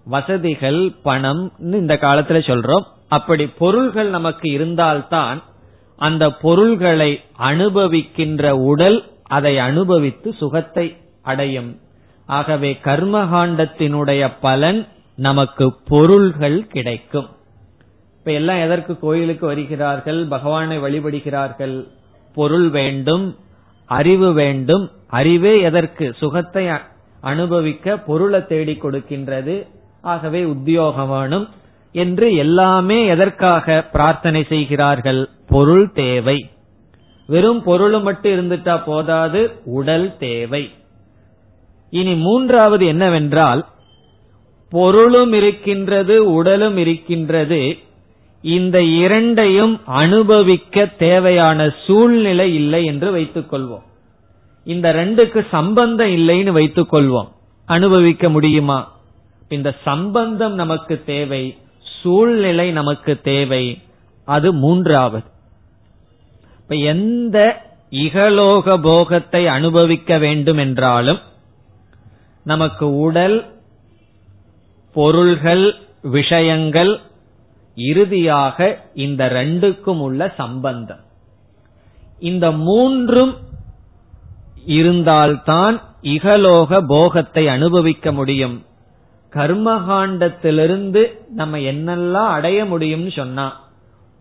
வசதிகள் 0.06 0.92
பணம் 1.04 1.52
இந்த 1.60 1.94
காலத்துல 1.94 2.40
சொல்றோம். 2.40 2.84
அப்படி 3.08 3.48
பொருள்கள் 3.48 4.10
நமக்கு 4.10 4.52
இருந்தால்தான் 4.52 5.44
அந்த 5.98 6.32
பொருள்களை 6.32 7.22
அனுபவிக்கின்ற 7.40 8.50
உடல் 8.50 9.12
அதை 9.24 9.60
அனுபவித்து 9.60 10.34
சுகத்தை 10.34 10.98
அடையும். 11.22 11.80
ஆகவே 12.26 12.80
கர்மகாண்டத்தினுடைய 12.84 14.32
பலன் 14.42 14.88
நமக்கு 15.16 15.74
பொருள்கள் 15.88 16.68
கிடைக்கும். 16.68 17.30
இப்ப 18.20 18.32
எல்லாம் 18.32 18.62
எதற்கு 18.62 19.00
கோயிலுக்கு 19.00 19.46
வருகிறார்கள்? 19.46 20.26
பகவானை 20.26 20.80
வழிபடுகிறார்கள். 20.80 21.88
பொருள் 22.36 22.70
வேண்டும் 22.70 23.36
அறிவு 23.86 24.34
வேண்டும். 24.34 24.92
அறிவே 25.08 25.62
எதற்கு? 25.62 26.14
சுகத்தை 26.14 26.68
அனுபவிக்க 27.22 27.98
பொருளை 27.98 28.46
தேடி 28.46 28.78
கொடுக்கின்றது. 28.82 29.68
ஆகவே 30.02 30.44
உத்தியோகம் 30.44 31.10
வேணும் 31.10 31.48
என்று 31.92 32.36
எல்லாமே 32.36 33.06
எதற்காக 33.06 33.86
பிரார்த்தனை 33.92 34.46
செய்கிறார்கள்? 34.50 35.30
பொருள் 35.48 35.92
தேவை. 35.92 36.50
வெறும் 37.28 37.64
பொருள் 37.64 38.00
மட்டும் 38.00 38.32
இருந்துட்டா 38.32 38.84
போதாது 38.86 39.52
உடல் 39.66 40.18
தேவை. 40.18 40.70
இனி 41.90 42.14
மூன்றாவது 42.16 42.86
என்னவென்றால் 42.86 43.66
பொருளும் 44.70 45.34
இருக்கின்றது 45.34 46.32
உடலும் 46.32 46.78
இருக்கின்றது. 46.78 47.78
இந்த 48.42 48.84
இரண்டையும் 48.84 49.82
அனுபவிக்க 49.86 50.86
தேவையான 50.86 51.74
சூழ்நிலை 51.88 52.56
இல்லை 52.56 52.86
என்று 52.86 53.12
வைத்துக் 53.12 53.54
கொள்வோம். 53.54 53.90
இந்த 54.63 54.93
ரெண்டுக்கு 54.93 55.47
சம்பந்தம் 55.52 56.08
இல்லைன்னு 56.08 56.52
வைத்துக் 56.52 56.93
கொள்வோம் 56.93 57.30
அனுபவிக்க 57.65 58.30
முடியுமா? 58.30 58.91
இந்த 59.50 59.76
சம்பந்தம் 59.84 60.54
நமக்கு 60.54 61.04
தேவை 61.06 61.58
சூழ்நிலை 62.02 62.71
நமக்கு 62.71 63.21
தேவை 63.21 63.82
அது 64.24 64.54
மூன்றாவது. 64.54 65.26
இப்ப 66.62 66.76
எந்த 66.76 67.65
இகலோக 67.89 68.82
போகத்தை 68.82 69.47
அனுபவிக்க 69.47 70.17
வேண்டும் 70.17 70.58
என்றாலும் 70.58 71.19
நமக்கு 72.43 72.97
உடல் 73.00 73.60
பொருள்கள் 74.93 75.76
விஷயங்கள் 76.02 77.00
இறுதியாக 77.76 78.80
இந்த 78.93 79.26
ரெண்டுக்கும் 79.26 80.00
உள்ள 80.00 80.34
சம்பந்தம். 80.38 81.04
இந்த 82.19 82.52
மூன்றும் 82.52 83.38
இருந்தால்தான் 84.65 85.82
இகலோக 86.04 86.82
போகத்தை 86.88 87.47
அனுபவிக்க 87.47 88.12
முடியும். 88.12 88.65
கர்மகாண்டத்திலிருந்து 89.34 91.17
நம்ம 91.30 91.58
என்னெல்லாம் 91.58 92.28
அடைய 92.28 92.65
முடியும்னு 92.65 93.12
சொன்னா 93.15 93.69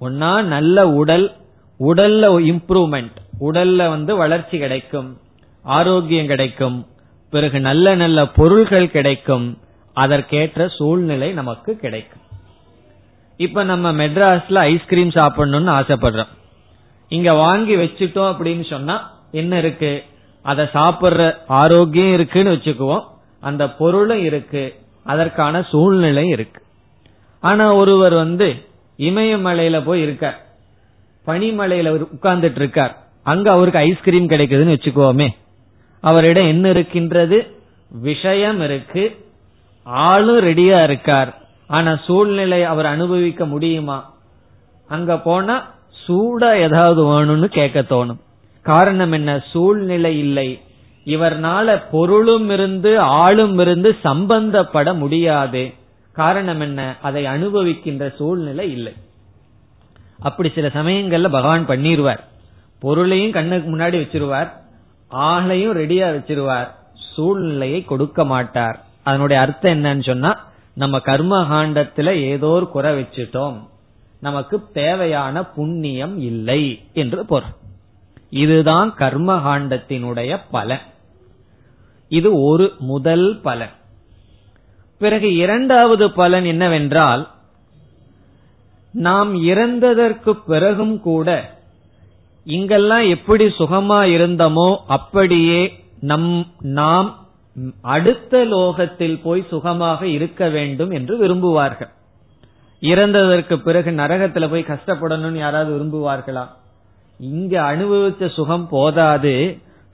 ஒன்னா 0.01 0.43
நல்ல 0.43 0.89
உடல் 0.89 1.33
உடல்ல 1.81 2.25
இம்ப்ரூவ்மெண்ட் 2.53 3.17
உடல்ல 3.41 3.89
வந்து 3.89 4.17
வளர்ச்சி 4.17 4.59
கிடைக்கும் 4.59 5.19
ஆரோக்கியம் 5.63 6.27
கிடைக்கும் 6.27 6.87
பிறகு 7.31 7.61
நல்ல 7.61 7.95
நல்ல 7.95 8.27
பொருள்கள் 8.27 8.91
கிடைக்கும் 8.91 9.59
அதற்கேற்ற 9.95 10.69
சூழ்நிலை 10.69 11.33
நமக்கு 11.33 11.77
கிடைக்கும். 11.77 12.23
இப்ப 13.37 13.65
நம்ம 13.65 13.93
மெட்ராஸ்ல 13.93 14.55
ஐஸ்கிரீம் 14.55 15.09
சாப்பிடணும்னு 15.09 15.73
ஆசைப்படுறோம். 15.81 16.29
இங்க 17.09 17.33
வாங்கி 17.33 17.77
வச்சுட்டோம் 17.77 18.35
அப்படின்னு 18.35 18.71
சொன்னா 18.71 19.11
என்ன 19.31 19.59
இருக்கு? 19.59 20.05
அதை 20.43 20.65
சாப்பிடுற 20.65 21.35
ஆரோக்கியம் 21.47 22.13
இருக்குன்னு 22.13 22.53
வச்சுக்குவோம். 22.53 23.05
அந்த 23.41 23.71
பொருளும் 23.71 24.23
இருக்கு. 24.23 24.75
அதற்கான 25.05 25.63
சூழ்நிலை 25.63 26.29
இருக்கு. 26.29 26.63
ஆனா 27.41 27.75
ஒருவர் 27.75 28.15
வந்து 28.15 28.55
இமயமலையில 28.99 29.85
போய் 29.85 30.03
இருக்கார். 30.03 30.47
பனிமலையில 31.27 32.07
உட்கார்ந்துட்டு 32.19 32.57
இருக்கார். 32.57 32.97
அங்க 33.23 33.51
அவருக்கு 33.51 33.79
ஐஸ்கிரீம் 33.79 34.29
கிடைக்குதுன்னு 34.29 34.77
வச்சுக்கோமே 34.77 35.29
அவரிடம் 36.01 36.47
என்ன 36.47 36.69
இருக்கின்றது? 36.69 37.55
விஷயம் 37.91 38.61
இருக்கு. 38.61 39.27
ஆளும் 39.83 40.41
ரெடியா 40.41 40.83
இருக்கார். 40.83 41.39
ஆனா 41.67 42.01
சூழ்நிலை 42.05 42.65
அவர் 42.65 42.87
அனுபவிக்க 42.87 43.47
முடியுமா? 43.47 44.15
அங்க 44.89 45.19
போனா 45.19 45.71
சூடா 46.07 46.55
ஏதாவது 46.55 47.05
வேணும்னு 47.05 47.45
கேட்க 47.45 47.81
தோணும். 47.81 48.21
காரணம் 48.63 49.13
என்ன? 49.13 49.43
சூழ்நிலை 49.51 50.19
இல்லை. 50.19 50.61
இவர்னால 51.05 51.83
பொருளும் 51.91 52.51
இருந்து 52.51 53.01
ஆளும் 53.01 53.59
இருந்து 53.59 53.97
சம்பந்தப்பட 54.05 54.95
முடியாது. 54.95 55.73
காரணம் 56.13 56.61
என்ன? 56.61 56.97
அதை 57.03 57.25
அனுபவிக்கின்ற 57.25 58.17
சூழ்நிலை 58.17 58.73
இல்லை. 58.73 58.93
அப்படி 60.19 60.53
சில 60.55 60.67
சமயங்கள்ல 60.67 61.23
பகவான் 61.23 61.69
பண்ணிடுவார் 61.69 62.19
பொருளையும் 62.79 63.33
கண்ணுக்கு 63.33 63.77
முன்னாடி 63.77 63.99
வச்சிருவார். 64.03 64.51
ஆளையும் 65.15 65.77
ரெடியா 65.77 66.09
வச்சிருவார். 66.15 66.69
சூழ்நிலையை 67.15 67.85
கொடுக்க 67.85 68.25
மாட்டார். 68.25 68.85
அதனுடைய 69.03 69.43
அர்த்தம் 69.43 69.85
என்னன்னு 69.85 70.05
சொன்னா 70.05 70.49
நம்ம 70.75 70.99
கர்ம 70.99 71.43
காண்டத்துல 71.43 72.15
ஏதோ 72.15 72.47
ஒரு 72.47 72.69
குறை 72.69 73.01
வச்சுட்டோம். 73.01 73.69
நமக்கு 74.21 74.63
தேவையான 74.73 75.45
புண்ணியம் 75.45 76.19
இல்லை 76.19 76.81
என்று 76.93 77.27
பொருள். 77.27 77.49
இதுதான் 78.31 78.95
கர்ம 78.95 79.37
காண்டத்தினுடைய 79.37 80.41
பலன். 80.51 80.81
இது 82.09 82.43
ஒரு 82.43 82.73
முதல் 82.79 83.41
பலன். 83.43 83.71
பிறகு 84.99 85.35
இரண்டாவது 85.35 86.13
பலன் 86.13 86.45
என்னவென்றால் 86.45 87.29
நாம் 88.93 89.43
இறந்ததற்கு 89.43 90.31
பிறகும் 90.47 91.01
கூட 91.01 91.59
இங்கெல்லாம் 92.45 93.09
எப்படி 93.09 93.45
சுகமா 93.45 93.99
இருந்தோமோ 94.17 94.77
அப்படியே 94.87 95.85
நம் 96.01 96.47
நாம் 96.61 97.27
அடுத்த 97.83 98.45
லோகத்தில் 98.45 99.21
போய் 99.23 99.47
சுகமாக 99.49 100.07
இருக்க 100.07 100.49
வேண்டும் 100.49 100.91
என்று 100.91 101.27
விரும்புவார்கள். 101.27 101.91
இறந்ததற்கு 102.81 103.57
பிறகு 103.57 103.91
நரகத்துல 103.91 104.51
போய் 104.51 104.67
கஷ்டப்படணும்னு 104.69 105.37
யாராவது 105.37 105.71
விரும்புவார்களா? 105.79 106.49
இங்க 107.29 107.55
அனுபவிச்ச 107.63 108.29
சுகம் 108.35 108.67
போதாது. 108.69 109.35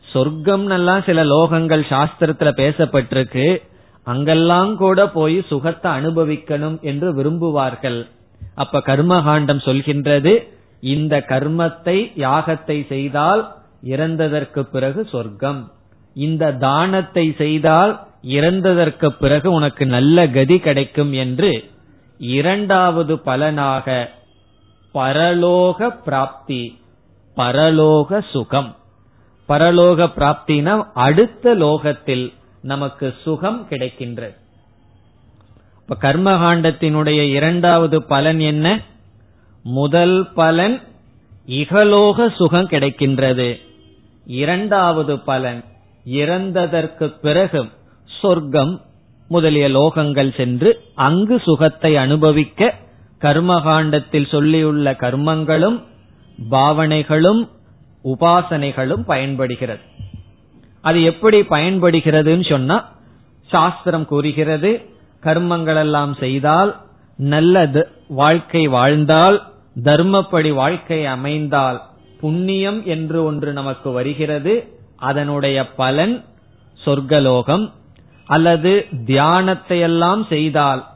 சொர்க்கம்னெல்லாம் 0.04 1.02
சில 1.04 1.20
லோகங்கள் 1.24 1.82
சாஸ்திரத்துல 1.92 2.50
பேசப்பட்டிருக்கு. 2.62 3.46
அங்கெல்லாம் 4.06 4.72
கூட 4.76 4.98
போய் 5.08 5.38
சுகத்தை 5.48 5.90
அனுபவிக்கணும் 5.92 6.76
என்று 6.80 7.08
விரும்புவார்கள். 7.14 8.00
அப்ப 8.54 8.82
கர்மகாண்டம் 8.86 9.62
சொல்கின்றது 9.68 10.32
இந்த 10.94 11.14
கர்மத்தை 11.28 11.96
யாகத்தை 12.16 12.78
செய்தால் 12.86 13.42
இறந்ததற்கு 13.82 14.60
பிறகு 14.74 15.00
சொர்க்கம். 15.12 15.60
இந்த 16.16 16.52
தானத்தை 16.66 17.26
செய்தால் 17.42 17.92
இறந்ததற்கு 18.36 19.08
பிறகு 19.22 19.48
உனக்கு 19.50 19.84
நல்ல 19.86 20.26
கதி 20.28 20.56
கிடைக்கும் 20.58 21.12
என்று 21.24 21.50
இரண்டாவது 22.20 23.14
பலனாக 23.18 23.86
பரலோக 24.94 25.88
பிராப்தி. 26.04 26.62
பரலோக 27.36 28.30
சுகம். 28.30 28.76
பரலோக 29.48 30.08
பிராப்தினா 30.16 30.86
அடுத்த 30.94 31.54
லோகத்தில் 31.54 32.32
நமக்கு 32.62 33.14
சுகம் 33.22 33.66
கிடைக்கின்றது 33.70 34.36
இப்ப 35.88 36.12
கர்மகாண்டத்தினுடைய 36.12 37.20
இரண்டாவது 37.30 38.02
பலன் 38.02 38.40
என்ன? 38.40 38.80
முதல் 39.62 40.32
பலன் 40.34 40.82
இகலோக 41.46 42.34
சுகம் 42.34 42.68
கிடைக்கின்றது. 42.68 43.60
இரண்டாவது 44.26 45.18
பலன் 45.18 45.64
இறந்ததற்கு 46.06 47.06
பிறகு 47.20 47.68
சொர்க்கம் 48.22 48.80
முதலிய 49.28 49.68
லோகங்கள் 49.68 50.36
சென்று 50.36 50.80
அங்கு 50.94 51.42
சுகத்தை 51.44 51.96
அனுபவிக்க 51.96 52.74
கர்மகாண்டத்தில் 53.20 54.28
சொல்லியுள்ள 54.30 54.86
கர்மங்களும் 54.96 55.82
பாவனைகளும் 56.50 57.48
உபாசனைகளும் 58.04 59.02
பயன்படுகிறது. 59.06 59.80
அது 60.80 61.02
எப்படி 61.02 61.40
பயன்படுகிறதுன்னு 61.40 62.48
சொன்னா 62.48 62.92
சாஸ்திரம் 63.50 64.06
கூறுகிறது 64.06 64.90
கர்மங்கள் 65.22 65.76
எல்லாம் 65.76 66.14
செய்தால் 66.14 66.76
நல்ல 67.16 67.86
வாழ்க்கை 68.08 68.66
வாழ்ந்தால் 68.66 69.52
தர்மப்படி 69.84 70.52
வாழ்க்கை 70.52 71.06
அமைந்தால் 71.06 71.82
புண்ணியம் 72.20 72.84
என்று 72.84 73.24
ஒன்று 73.24 73.52
நமக்கு 73.52 73.90
வருகிறது. 73.90 74.78
அதனுடைய 74.96 75.70
பலன் 75.70 76.24
சொர்க்கலோகம். 76.84 77.72
அல்லது 78.26 78.86
தியானத்தை 79.06 79.80
எல்லாம் 79.80 80.24
செய்தால் 80.24 80.86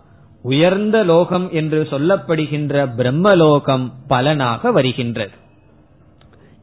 உயர்ந்த 0.42 1.04
லோகம் 1.04 1.50
என்று 1.52 1.88
சொல்லப்படுகின்ற 1.90 2.88
பிரம்மலோகம் 2.96 3.92
பலனாக 4.06 4.72
வருகின்றது. 4.72 5.30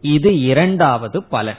இது 0.02 0.40
இரண்டாவது 0.40 1.24
பலன். 1.24 1.58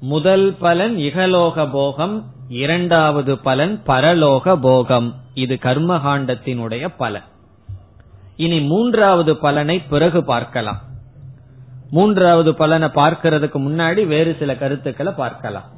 முதல் 0.00 0.54
பலன் 0.58 0.96
இகலோக 0.96 1.70
போகம் 1.70 2.24
இரண்டாவது 2.48 3.38
பலன் 3.38 3.80
பரலோக 3.86 4.56
போகம். 4.60 5.14
இது 5.34 5.54
கர்மகாண்டத்தினுடைய 5.54 6.88
பலன். 6.96 7.22
இனி 8.36 8.60
மூன்றாவது 8.60 9.36
பலனை 9.36 9.80
பிறகு 9.80 10.24
பார்க்கலாம். 10.24 10.80
மூன்றாவது 11.90 12.54
பலனை 12.54 12.88
பார்க்கிறதுக்கு 12.88 13.58
முன்னாடி 13.58 14.06
வேறு 14.06 14.36
சில 14.38 14.56
கருத்துக்களை 14.56 15.12
பார்க்கலாம். 15.16 15.76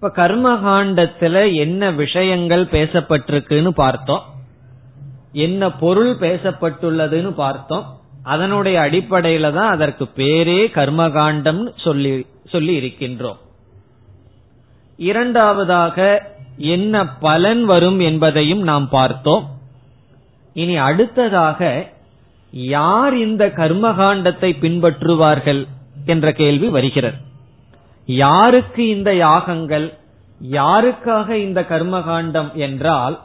இப்ப 0.00 0.28
கர்மகாண்டத்துல 0.28 1.54
என்ன 1.54 1.90
விஷயங்கள் 1.90 2.64
பேசப்பட்டிருக்குன்னு 2.64 3.68
பார்த்தோம். 3.68 4.22
என்ன 5.32 5.72
பொருள் 5.72 6.16
பேசப்பட்டுள்ளதுன்னு 6.18 7.30
பார்த்தோம். 7.30 8.00
அதனுடைய 8.22 8.80
அடிப்படையில 8.80 9.52
தான் 9.52 9.70
அதற்கு 9.70 10.04
பேரே 10.04 10.60
கர்மகாண்டம் 10.74 11.72
சொல்லி 11.76 12.26
சொல்லி 12.44 12.78
இருக்கின்றோம். 12.78 13.36
இரண்டாவதாக 14.96 16.26
என்ன 16.56 17.08
பலன் 17.08 17.64
வரும் 17.64 18.00
என்பதையும் 18.00 18.62
நாம் 18.62 18.88
பார்த்தோம். 18.88 19.44
இனி 20.52 20.76
அடுத்ததாக 20.76 21.92
யார் 22.50 23.16
இந்த 23.16 23.46
கர்மகாண்டத்தை 23.46 24.50
பின்பற்றுவார்கள் 24.60 25.66
என்ற 26.06 26.32
கேள்வி 26.32 26.68
வருகிறது. 26.68 27.25
யாருக்கு 28.06 28.88
இந்த 28.88 29.16
யாகங்கள்? 29.16 29.98
யாருக்காக 30.50 31.30
இந்த 31.30 31.60
கர்மகாண்டம் 31.60 32.52
என்றால் 32.52 33.20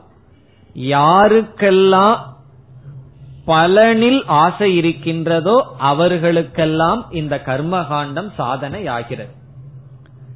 யாருக்கெல்லாம் 0.76 2.18
பலனில் 3.48 4.22
ஆசை 4.26 4.76
இருக்கின்றதோ 4.76 5.76
அவர்களுக்கெல்லாம் 5.78 7.06
இந்த 7.10 7.42
கர்மகாண்டம் 7.46 8.30
சாதனை 8.36 8.88
ஆகிறது 8.88 9.30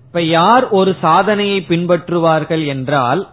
இப்ப 0.06 0.22
யார் 0.22 0.70
ஒரு 0.70 0.96
சாதனையை 1.02 1.66
பின்பற்றுவார்கள் 1.70 2.66
என்றால் 2.66 3.28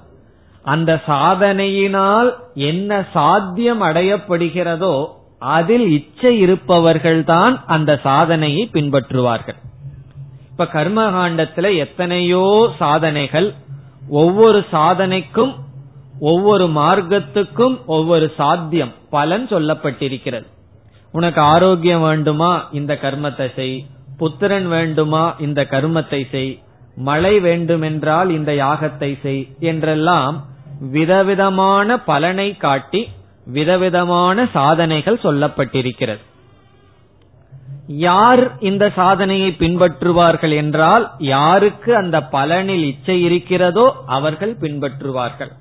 அந்த 0.63 1.01
சாதனையினால் 1.07 2.35
என்ன 2.55 3.07
சாத்தியம் 3.13 3.83
அடையப்படுகிறதோ 3.83 5.07
அதில் 5.39 5.91
இச்சை 5.91 6.45
இருப்பவர்கள்தான் 6.45 7.61
அந்த 7.67 8.01
சாதனையை 8.03 8.71
பின்பற்றுவார்கள். 8.73 9.57
இப்ப 10.63 10.83
கர்மகாண்டத்துல 10.83 11.67
எத்தனையோ 11.77 12.43
சாதனைகள் 12.79 13.47
ஒவ்வொரு 14.09 14.65
சாதனைக்கும் 14.73 15.53
ஒவ்வொரு 16.21 16.67
மார்க்கத்துக்கும் 16.67 17.75
ஒவ்வொரு 17.87 18.27
சாத்தியம் 18.37 18.93
பலன் 19.11 19.47
சொல்லப்பட்டிருக்கிறது. 19.49 20.47
உனக்கு 21.13 21.41
ஆரோக்கியம் 21.41 22.03
வேண்டுமா 22.03 22.53
இந்த 22.73 22.93
கர்மத்தை 23.03 23.49
செய். 23.55 23.77
புத்திரன் 24.19 24.69
வேண்டுமா 24.69 25.25
இந்த 25.39 25.67
கர்மத்தை 25.71 26.23
செய். 26.31 26.53
மழை 26.97 27.35
வேண்டுமென்றால் 27.41 28.31
இந்த 28.31 28.53
யாகத்தை 28.53 29.13
செய் 29.23 29.45
என்றெல்லாம் 29.61 30.39
விதவிதமான 30.91 31.99
பலனை 32.11 32.57
காட்டி 32.57 33.09
விதவிதமான 33.45 34.47
சாதனைகள் 34.53 35.25
சொல்லப்பட்டிருக்கிறது. 35.25 36.23
யார் 37.87 38.57
இந்த 38.61 38.93
சாதனையை 38.95 39.55
பின்பற்றுவார்கள் 39.59 40.55
என்றால் 40.57 41.11
யாருக்கு 41.19 41.97
அந்த 41.97 42.21
பலனில் 42.21 42.85
இச்சை 42.85 43.23
இருக்கிறதோ 43.23 43.97
அவர்கள் 44.07 44.57
பின்பற்றுவார்கள். 44.57 45.53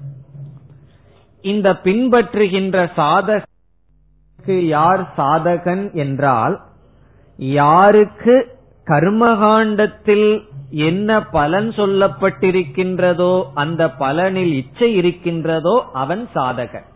இந்த 1.42 1.80
பின்பற்றுகின்ற 1.84 2.78
சாதகக்கு 2.96 4.68
யார் 4.68 5.14
சாதகன் 5.18 5.94
என்றால் 5.94 6.60
யாருக்கு 7.38 8.36
கர்மகாண்டத்தில் 8.88 10.42
என்ன 10.70 11.22
பலன் 11.22 11.70
சொல்லப்பட்டிருக்கின்றதோ 11.70 13.44
அந்த 13.54 13.88
பலனில் 13.88 14.54
இச்சை 14.54 14.94
இருக்கின்றதோ 14.94 15.86
அவன் 15.94 16.30
சாதகன். 16.36 16.88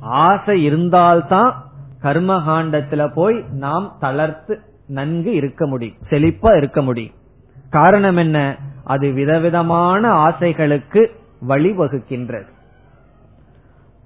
ஆசை 0.00 0.62
இருந்தால்தான் 0.62 1.52
கர்மகாண்டத்துல 2.02 3.12
போய் 3.12 3.44
நாம் 3.52 3.96
தளர்த்து 4.00 4.58
நன்கு 4.86 5.34
இருக்க 5.34 5.66
முடியும். 5.66 5.94
செழிப்பா 6.10 6.56
இருக்க 6.56 6.82
முடியும். 6.82 7.14
காரணம் 7.70 8.16
என்ன? 8.16 8.56
அது 8.84 9.10
விதவிதமான 9.10 10.10
ஆசைகளுக்கு 10.10 11.10
வழிவகுக்கின்றது. 11.48 12.46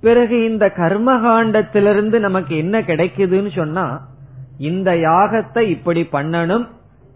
பிறகு 0.01 0.53
இந்த 0.53 0.73
கர்மகாண்டத்திலிருந்து 0.77 2.19
நமக்கு 2.19 2.57
என்ன 2.57 2.81
கிடைக்குதுன்னு 2.81 3.57
சொன்னா 3.57 4.07
இந்த 4.59 4.91
யாகத்தை 4.91 5.61
இப்படி 5.61 6.09
பண்ணணும் 6.13 6.69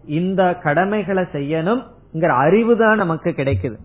இந்த 0.05 0.55
கடமைகளை 0.55 1.23
செய்யணும்ங்கிற 1.23 2.27
அறிவு 2.27 2.77
தான் 2.77 2.97
நமக்கு 2.97 3.29
கிடைக்குது. 3.29 3.75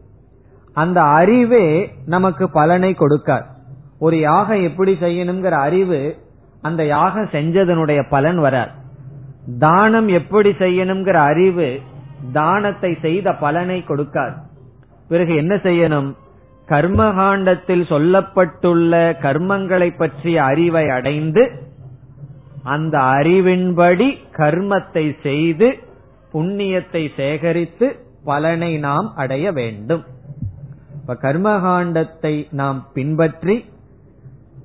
அந்த 0.72 1.02
அறிவே 1.02 1.94
நமக்கு 2.06 2.50
பலனை 2.50 2.94
கொடுக்காது. 2.98 3.44
ஒரு 3.98 4.20
யாகம் 4.20 4.62
எப்படி 4.62 4.96
செய்யணுங்கிற 5.00 5.50
அறிவு 5.50 6.16
அந்த 6.66 6.82
யாகம் 6.94 7.32
செஞ்சதனுடைய 7.36 8.00
பலன் 8.08 8.38
வராது 8.38 8.74
தானம் 9.58 10.08
எப்படி 10.20 10.50
செய்யணுங்கிற 10.62 11.16
அறிவு 11.30 11.68
தானத்தை 12.32 12.90
செய்த 13.00 13.34
பலனை 13.42 13.78
கொடுக்காது 13.88 14.36
பிறகு 15.10 15.32
என்ன 15.34 15.54
செய்யணும்? 15.66 16.08
கர்மகாண்டத்தில் 16.68 17.84
சொல்லப்பட்டுள்ள 17.90 18.92
கர்மங்களை 19.24 19.88
பற்றிய 19.96 20.36
அறிவை 20.42 20.84
அடைந்து 20.90 21.42
அந்த 22.74 22.96
அறிவின்படி 23.18 24.08
கர்மத்தை 24.38 25.04
செய்து 25.22 25.68
புண்ணியத்தை 26.32 27.02
சேகரித்து 27.16 27.86
பலனை 28.24 28.72
நாம் 28.86 29.08
அடைய 29.22 29.46
வேண்டும். 29.52 30.02
இப்ப 30.98 31.16
கர்மகாண்டத்தை 31.22 32.34
நாம் 32.60 32.80
பின்பற்றி 32.94 33.56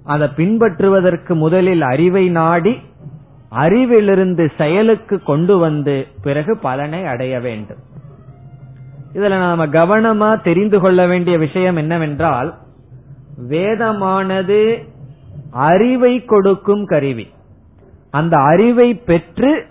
அதை 0.03 0.27
பின்பற்றுவதற்கு 0.37 1.33
முதலில் 1.33 1.81
அறிவை 1.81 2.29
நாடி 2.29 2.79
அறிவிலிருந்து 3.51 4.51
செயலுக்கு 4.57 5.23
கொண்டு 5.23 5.57
வந்து 5.57 6.07
பிறகு 6.21 6.57
பலனை 6.57 7.05
அடைய 7.05 7.39
வேண்டும். 7.39 7.77
இதுல 9.13 9.29
நாம 9.29 9.65
கவனமா 9.65 10.41
தெரிந்து 10.41 10.79
கொள்ள 10.79 11.07
வேண்டிய 11.07 11.37
விஷயம் 11.37 11.75
என்னவென்றால் 11.75 12.53
வேதமானது 13.49 14.87
அறிவை 15.51 16.25
கொடுக்கும் 16.25 16.85
கருவி. 16.85 17.29
அந்த 18.09 18.37
அறிவை 18.37 18.93
பெற்று 18.93 19.65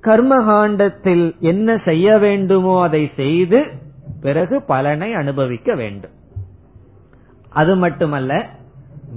கர்மகாண்டத்தில் 0.00 1.38
என்ன 1.38 1.80
செய்ய 1.84 2.18
வேண்டுமோ 2.18 2.82
அதை 2.82 3.10
செய்து 3.16 3.66
பிறகு 4.20 4.62
பலனை 4.62 5.14
அனுபவிக்க 5.14 5.74
வேண்டும். 5.74 6.10
அது 7.48 7.76
மட்டுமல்ல 7.76 8.48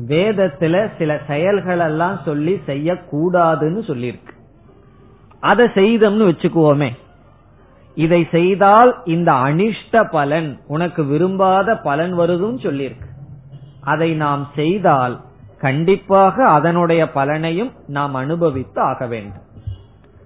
வேதத்துல 0.08 0.90
சில 0.98 1.22
செயல்கள் 1.28 1.80
எல்லாம் 1.80 2.20
சொல்லி 2.26 2.62
செய்யக்கூடாதுன்னு 2.68 3.82
சொல்லியிருக்கு. 3.88 4.34
அதை 5.40 5.66
செய்தோம்னு 5.66 6.28
வச்சுக்குவோமே. 6.32 6.90
இதை 7.96 8.28
செய்தால் 8.32 8.96
இந்த 9.06 9.32
அனிஷ்ட 9.32 10.10
பலன் 10.10 10.60
உனக்கு 10.68 11.06
விரும்பாத 11.06 11.78
பலன் 11.78 12.20
வருதுன்னு 12.20 12.58
சொல்லியிருக்கு. 12.62 13.08
அதை 13.82 14.14
நாம் 14.14 14.50
செய்தால் 14.56 15.22
கண்டிப்பாக 15.60 16.48
அதனுடைய 16.48 17.10
பலனையும் 17.16 17.72
நாம் 17.88 18.14
அனுபவித்து 18.14 18.82
ஆக 18.82 19.08
வேண்டும். 19.08 19.44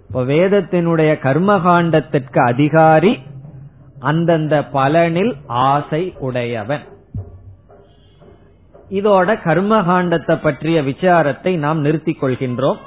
இப்ப 0.08 0.24
வேதத்தினுடைய 0.24 1.14
கர்மகாண்டத்திற்கு 1.24 2.46
அதிகாரி 2.46 3.20
அந்தந்த 4.00 4.66
பலனில் 4.74 5.34
ஆசை 5.48 6.14
உடையவன். 6.20 6.82
இதோட 8.90 9.36
கர்மகாண்டத்தை 9.44 10.42
பற்றிய 10.42 10.82
விசாரத்தை 10.82 11.58
நாம் 11.58 11.80
நிறுத்திக் 11.80 12.24
கொள்கின்றோம். 12.24 12.78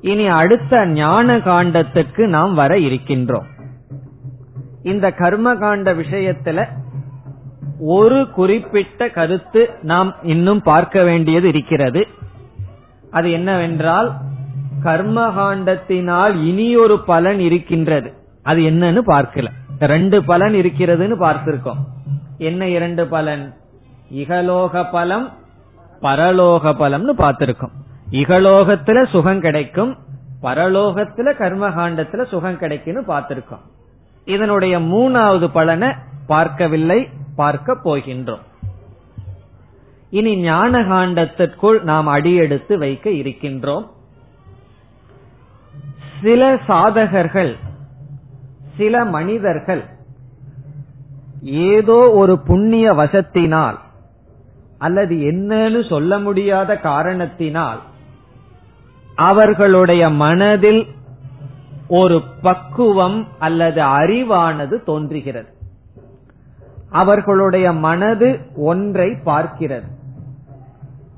இனி 0.00 0.26
அடுத்த 0.26 0.86
ஞான 0.86 1.36
காண்டத்துக்கு 1.36 2.26
நாம் 2.26 2.54
வர 2.54 2.76
இருக்கின்றோம். 2.76 3.46
இந்த 4.82 5.14
கர்மகாண்ட 5.18 5.94
விஷயத்துல 5.94 6.66
ஒரு 7.80 8.30
குறிப்பிட்ட 8.30 9.08
கருத்து 9.08 9.70
நாம் 9.82 10.14
இன்னும் 10.22 10.62
பார்க்க 10.62 11.02
வேண்டியது 11.02 11.48
இருக்கிறது. 11.48 12.06
அது 13.10 13.30
என்னவென்றால் 13.30 14.12
கர்மகாண்டத்தினால் 14.84 16.42
இனி 16.44 16.76
ஒரு 16.76 16.98
பலன் 16.98 17.40
இருக்கின்றது. 17.40 18.12
அது 18.42 18.60
என்னன்னு 18.60 19.00
பார்க்கல. 19.06 19.46
ரெண்டு 19.78 20.24
பலன் 20.24 20.52
இருக்கிறதுன்னு 20.52 21.16
பார்த்திருக்கோம். 21.20 21.80
என்ன 22.38 22.68
இரண்டு 22.68 23.06
பலன்? 23.06 23.54
இகலோக 24.10 24.90
பலம் 24.90 25.32
பரலோக 26.02 26.72
பலம்னு 26.82 27.12
பார்த்திருக்கோம். 27.18 27.74
இகலோகத்துல 28.10 29.08
சுகம் 29.08 29.40
கிடைக்கும் 29.40 29.96
பரலோகத்துல 30.42 31.32
கர்மகாண்டத்துல 31.38 32.26
சுகம் 32.26 32.58
கிடைக்கும்னு 32.58 33.02
பார்த்திருக்கோம். 33.14 33.64
இதனுடைய 34.24 34.78
மூணாவது 34.78 35.46
பலனை 35.46 35.88
பார்க்கவில்லை 36.26 37.08
பார்க்க 37.36 37.76
போகின்றோம். 37.84 38.44
இனி 40.10 40.36
ஞான 40.36 40.78
காண்டத்திற்குள் 40.78 41.82
நாம் 41.82 42.06
அடியெடுத்து 42.06 42.78
வைக்க 42.78 43.10
இருக்கின்றோம். 43.10 43.86
சில 46.22 46.54
சாதகர்கள் 46.54 47.56
சில 48.76 49.04
மனிதர்கள் 49.04 49.84
ஏதோ 51.42 52.10
ஒரு 52.12 52.38
புண்ணிய 52.38 52.92
வசத்தினால் 52.92 53.78
அல்லது 54.80 55.14
என்னன்னு 55.14 55.88
சொல்ல 55.88 56.18
முடியாத 56.18 56.76
காரணத்தினால் 56.76 57.80
அவர்களுடைய 59.14 60.10
மனதில் 60.10 60.82
ஒரு 61.88 62.22
பக்குவம் 62.42 63.26
அல்லது 63.38 63.80
அறிவானது 63.82 64.76
தோன்றுகிறது. 64.84 65.50
அவர்களுடைய 66.90 67.72
மனது 67.72 68.28
ஒன்றை 68.56 69.08
பார்க்கிறது. 69.26 69.88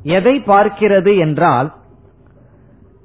எதை 0.02 0.34
பார்க்கிறது 0.46 1.18
என்றால் 1.18 1.72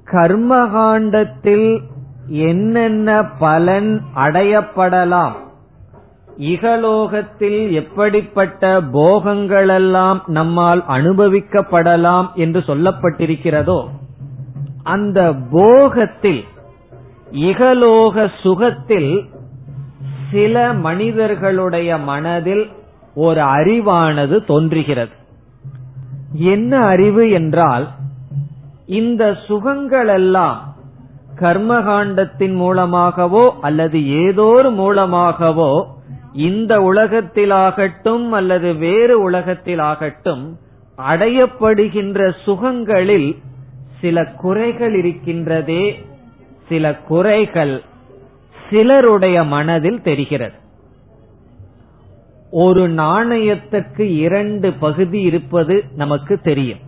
கர்மகாண்டத்தில் 0.04 1.82
என்னென்ன 2.26 3.24
பலன் 3.38 3.90
அடையப்படலாம் 4.16 5.36
இகலோகத்தில் 6.38 7.70
எப்படிப்பட்ட 7.70 8.80
போகங்களெல்லாம் 8.80 10.20
நம்மால் 10.26 10.84
அனுபவிக்கப்படலாம் 10.88 12.32
என்று 12.34 12.60
சொல்லப்பட்டிருக்கிறதோ 12.60 13.88
அந்த 14.82 15.34
போகத்தில் 15.52 16.44
இகலோக 17.32 18.30
சுகத்தில் 18.42 19.24
சில 20.32 20.72
மனிதர்களுடைய 20.72 21.98
மனதில் 21.98 22.68
ஒரு 23.14 23.40
அறிவானது 23.40 24.44
தோன்றுகிறது. 24.44 25.10
என்ன 26.32 26.80
அறிவு 26.80 27.30
என்றால் 27.30 27.88
இந்த 28.86 29.36
சுகங்களெல்லாம் 29.48 30.56
கர்மகாண்டத்தின் 31.40 32.54
மூலமாகவோ 32.54 33.54
அல்லது 33.60 34.26
ஏதோ 34.26 34.42
ஒரு 34.42 34.70
மூலமாகவோ 34.70 35.96
இந்த 36.32 36.78
உலகத்திலாகட்டும் 36.78 38.28
அல்லது 38.28 38.74
வேறு 38.74 39.30
உலகத்திலாகட்டும் 39.30 40.54
அடையப்படுகின்ற 41.08 42.34
சுகங்களில் 42.44 43.36
சில 44.00 44.24
குறைகள் 44.24 45.02
இருக்கின்றதே 45.02 46.04
சில 46.68 46.96
குறைகள் 46.96 47.82
சிலருடைய 48.70 49.44
மனதில் 49.44 50.02
தெரிகிறது. 50.02 50.52
ஒரு 52.50 52.88
நாணயத்துக்கு 52.88 54.00
இரண்டு 54.00 54.72
பகுதி 54.72 55.20
இருப்பது 55.20 55.84
நமக்கு 55.94 56.38
தெரியும். 56.38 56.78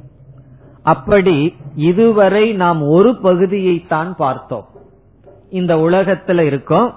அப்படி 0.83 1.57
இதுவரை 1.75 2.53
நாம் 2.53 2.83
ஒரு 2.83 3.11
பகுதியைத்தான் 3.23 4.13
பார்த்தோம். 4.13 4.67
இந்த 5.51 5.77
உலகத்துல 5.77 6.41
இருக்கோம் 6.41 6.95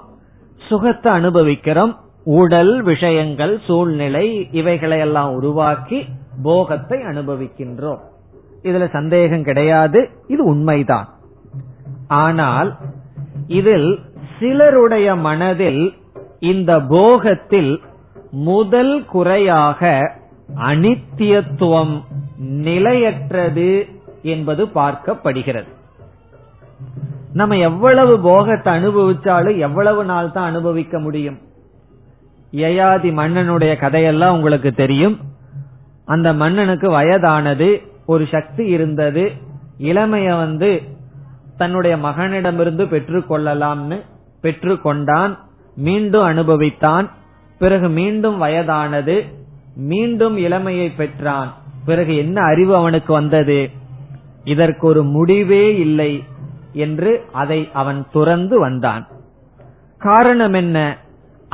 சுகத்தை 0.56 1.12
அனுபவிக்கிறோம் 1.12 2.02
உடல் 2.24 2.82
விஷயங்கள் 2.82 3.60
சூழ்நிலை 3.66 4.48
இவைகளை 4.50 4.98
எல்லாம் 4.98 5.34
உருவாக்கி 5.34 6.04
போகத்தை 6.42 7.00
அனுபவிக்கின்றோம். 7.00 7.98
இதுல 8.62 8.90
சந்தேகம் 8.90 9.42
கிடையாது. 9.42 10.10
இது 10.26 10.44
உண்மைதான். 10.44 11.08
ஆனால் 12.08 12.76
இதில் 13.46 14.00
சிலருடைய 14.38 15.16
மனதில் 15.16 15.92
இந்த 16.40 16.80
போகத்தில் 16.80 17.80
முதல் 18.30 19.04
குறையாக 19.04 20.12
அனித்தியத்துவம் 20.56 22.02
நிலையற்றது 22.38 23.86
என்பது 24.22 24.66
பார்க்கப்படுகிறது. 24.66 25.70
நம்ம 27.32 27.56
எவ்வளவு 27.56 28.20
போகத்தை 28.20 28.74
அனுபவிச்சாலும் 28.74 29.58
எவ்வளவு 29.58 30.04
நாள் 30.04 30.32
தான் 30.32 30.44
அனுபவிக்க 30.44 30.98
முடியும்? 30.98 31.38
யயாதி 32.54 33.10
மன்னனுடைய 33.12 33.76
கதையெல்லாம் 33.76 34.34
உங்களுக்கு 34.34 34.72
தெரியும். 34.72 35.18
அந்த 36.04 36.32
மன்னனுக்கு 36.32 36.90
வயதானது 36.90 37.82
ஒரு 38.06 38.28
சக்தி 38.30 38.66
இருந்தது 38.66 39.32
இளமைய 39.78 40.36
வந்து 40.36 40.82
தன்னுடைய 41.56 41.96
மகனிடமிருந்து 41.96 42.84
பெற்றுக்கொள்ளலாம்னு 42.84 44.00
பெற்றுக்கொண்டான் 44.42 45.38
மீண்டும் 45.76 46.24
அனுபவித்தான் 46.24 47.10
பிறகு 47.58 47.88
மீண்டும் 47.88 48.38
வயதானது 48.38 49.24
மீண்டும் 49.76 50.36
இளமையை 50.36 50.90
பெற்றான். 50.90 51.54
பிறகு 51.84 52.16
என்ன 52.16 52.42
அறிவு 52.42 52.76
அவனுக்கு 52.76 53.12
வந்தது? 53.12 53.70
இதற்கு 54.44 54.86
ஒரு 54.86 55.04
முடிவே 55.04 55.78
இல்லை 55.78 56.24
என்று 56.72 57.24
அதை 57.32 57.70
அவன் 57.72 58.06
துறந்து 58.12 58.58
வந்தான். 58.58 59.06
காரணம் 59.98 60.52
என்ன? 60.52 60.98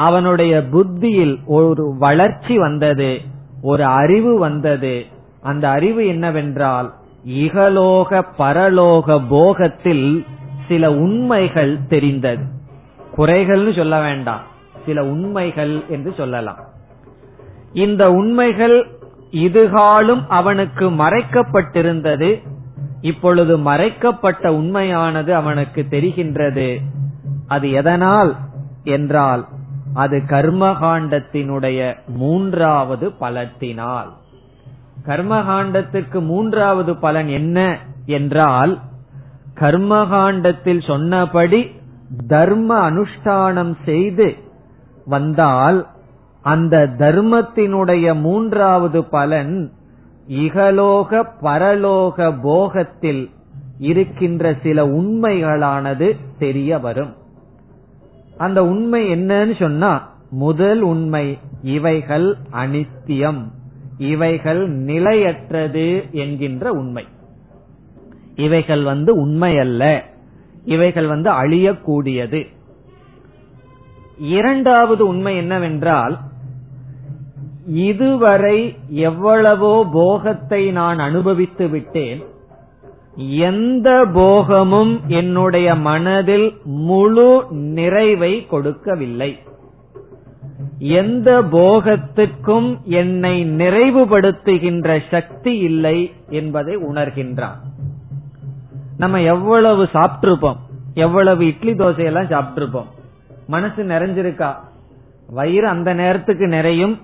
அவனுடைய 0.01 0.67
புத்தியில் 0.67 1.39
ஒரு 1.47 1.97
வளர்ச்சி 1.99 2.59
வந்தது 2.59 3.21
ஒரு 3.63 3.85
அறிவு 3.85 4.39
வந்தது. 4.39 5.05
அந்த 5.41 5.69
அறிவு 5.69 6.07
என்னவென்றால் 6.07 6.93
இகலோக 7.27 8.23
பரலோக 8.39 9.21
போகத்தில் 9.31 10.25
சில 10.69 10.93
உண்மைகள் 10.93 11.87
தெரிந்தது. 11.89 12.45
குறைகள்னு 13.17 13.77
சொல்ல 13.77 14.01
வேண்டாம் 14.01 14.41
சில 14.87 15.05
உண்மைகள் 15.05 15.83
என்று 15.89 16.15
சொல்லலாம். 16.17 16.59
இந்த 17.73 18.11
உண்மைகள் 18.11 18.87
இதுகாலும் 19.33 20.25
அவனுக்கு 20.29 20.91
மறைக்கப்பட்டிருந்தது. 20.91 22.43
இப்பொழுது 23.01 23.59
மறைக்கப்பட்ட 23.59 24.55
உண்மையானது 24.55 25.35
அவனுக்கு 25.35 25.87
தெரிகின்றது. 25.91 26.79
அது 27.47 27.71
எதனால்? 27.71 28.37
என்றால் 28.85 29.47
அது 29.95 30.22
கர்மகாண்டத்தினுடைய 30.26 31.97
மூன்றாவது 32.09 33.12
பலத்தினால். 33.20 34.09
கர்மகாண்டத்திற்கு 35.07 36.20
மூன்றாவது 36.20 36.97
பலன் 36.97 37.28
என்ன 37.28 37.78
என்றால் 38.07 38.78
கர்மகாண்டத்தில் 39.55 40.86
சொன்னபடி 40.86 41.70
தர்ம 42.26 42.91
அனுஷ்டானம் 42.91 43.74
செய்து 43.84 44.36
வந்தால் 45.07 45.86
அந்த 46.43 46.88
தர்மத்தினுடைய 46.99 48.20
மூன்றாவது 48.20 49.05
பலன் 49.05 49.72
இகலோக 50.28 51.24
பரலோக 51.43 52.34
போகத்தில் 52.43 53.30
இருக்கின்ற 53.78 54.57
சில 54.62 54.86
உண்மைகளானது 54.86 56.16
தெரிய 56.38 56.78
வரும். 56.78 57.18
அந்த 58.41 58.61
உண்மை 58.64 59.01
என்னன்னு 59.12 59.55
சொன்னா 59.59 59.93
முதல் 60.45 60.80
உண்மை 60.91 61.24
இவைகள் 61.62 62.28
அனித்தியம். 62.53 63.41
இவைகள் 63.99 64.62
நிலையற்றது 64.91 65.86
என்கின்ற 66.22 66.72
உண்மை. 66.72 67.05
இவைகள் 68.36 68.82
வந்து 68.82 69.11
உண்மை 69.14 69.53
அல்ல 69.59 69.82
இவைகள் 70.64 71.07
வந்து 71.07 71.30
அழியக்கூடியது. 71.43 72.41
இரண்டாவது 74.36 75.03
உண்மை 75.07 75.32
என்னவென்றால் 75.36 76.14
இதுவரை 77.88 78.59
எவ்வளவோ 78.88 79.74
போகத்தை 79.93 80.62
நான் 80.70 80.99
அனுபவித்து 80.99 81.66
விட்டேன் 81.68 82.20
எந்த 83.17 84.07
போகமும் 84.13 85.01
என்னுடைய 85.07 85.75
மனதில் 85.75 86.57
முழு 86.65 87.47
நிறைவை 87.51 88.47
கொடுக்கவில்லை. 88.47 89.39
எந்த 90.79 91.43
போகத்துக்கும் 91.43 92.83
என்னை 92.83 93.45
நிறைவுபடுத்துகின்ற 93.45 95.01
சக்தி 95.11 95.59
இல்லை 95.59 96.13
என்பதை 96.29 96.77
உணர்கின்றான். 96.77 97.57
நம்ம 98.97 99.21
எவ்வளவு 99.21 99.83
சாப்பிட்டிருப்போம் 99.85 100.57
எவ்வளவு 100.95 101.47
இட்லி 101.47 101.73
தோசையெல்லாம் 101.73 102.31
சாப்பிட்டிருப்போம். 102.31 102.87
மனசு 103.47 103.83
நிறைஞ்சிருக்கா? 103.83 104.55
வயிறு 105.29 105.67
அந்த 105.67 105.95
நேரத்துக்கு 105.95 106.47
நிறையும் 106.47 106.99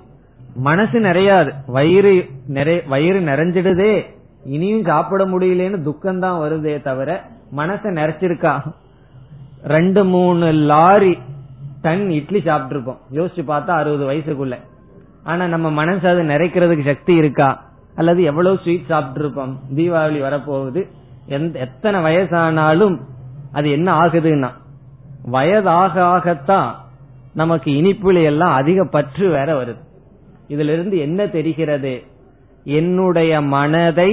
மனசு 0.54 1.00
நிறையாது. 1.00 1.50
வயிறு 1.66 2.26
நிறை 2.46 2.82
வயிறு 2.88 3.20
நிறைஞ்சிடுதே. 3.20 4.14
இனியும் 4.46 4.84
சாப்பிட 4.84 5.24
முடியலன்னு 5.26 5.82
துக்கம் 5.82 6.20
தான் 6.20 6.40
வருதே 6.40 6.82
தவிர 6.82 7.24
மனசை 7.56 7.88
நிறைச்சிருக்கா? 7.98 8.54
ரெண்டு 9.64 10.04
மூணு 10.04 10.52
லாரி 10.52 11.18
டன் 11.82 12.10
இட்லி 12.10 12.40
சாப்பிட்டுருப்போம். 12.40 12.98
யோசிச்சு 13.12 13.42
பார்த்தா 13.42 13.74
அறுபது 13.80 14.04
வயசுக்குள்ள. 14.10 14.54
ஆனா 15.24 15.46
நம்ம 15.46 15.70
மனசு 15.70 16.08
அது 16.08 16.22
நிறைக்கிறதுக்கு 16.22 16.84
சக்தி 16.84 17.14
இருக்கா? 17.14 17.48
அல்லது 17.94 18.22
எவ்வளவு 18.22 18.58
ஸ்வீட் 18.62 18.88
சாப்பிட்டுருப்போம்? 18.88 19.54
தீபாவளி 19.76 20.20
வரப்போகுது. 20.26 20.80
எத்தனை 21.54 22.00
வயசானாலும் 22.00 22.96
அது 23.52 23.70
என்ன 23.70 23.88
ஆகுதுன்னா 24.00 24.50
வயதாக 25.24 25.94
ஆகத்தான் 26.14 26.68
நமக்கு 27.34 27.70
இனிப்புல 27.70 28.22
எல்லாம் 28.24 28.54
அதிக 28.54 28.84
பற்று 28.84 29.28
வேற 29.30 29.48
வருது. 29.64 29.82
இதுல 30.48 30.72
இருந்து 30.76 30.98
என்ன 30.98 31.26
தெரிகிறது? 31.26 31.94
என்னுடைய 32.64 33.40
மனதை 33.40 34.10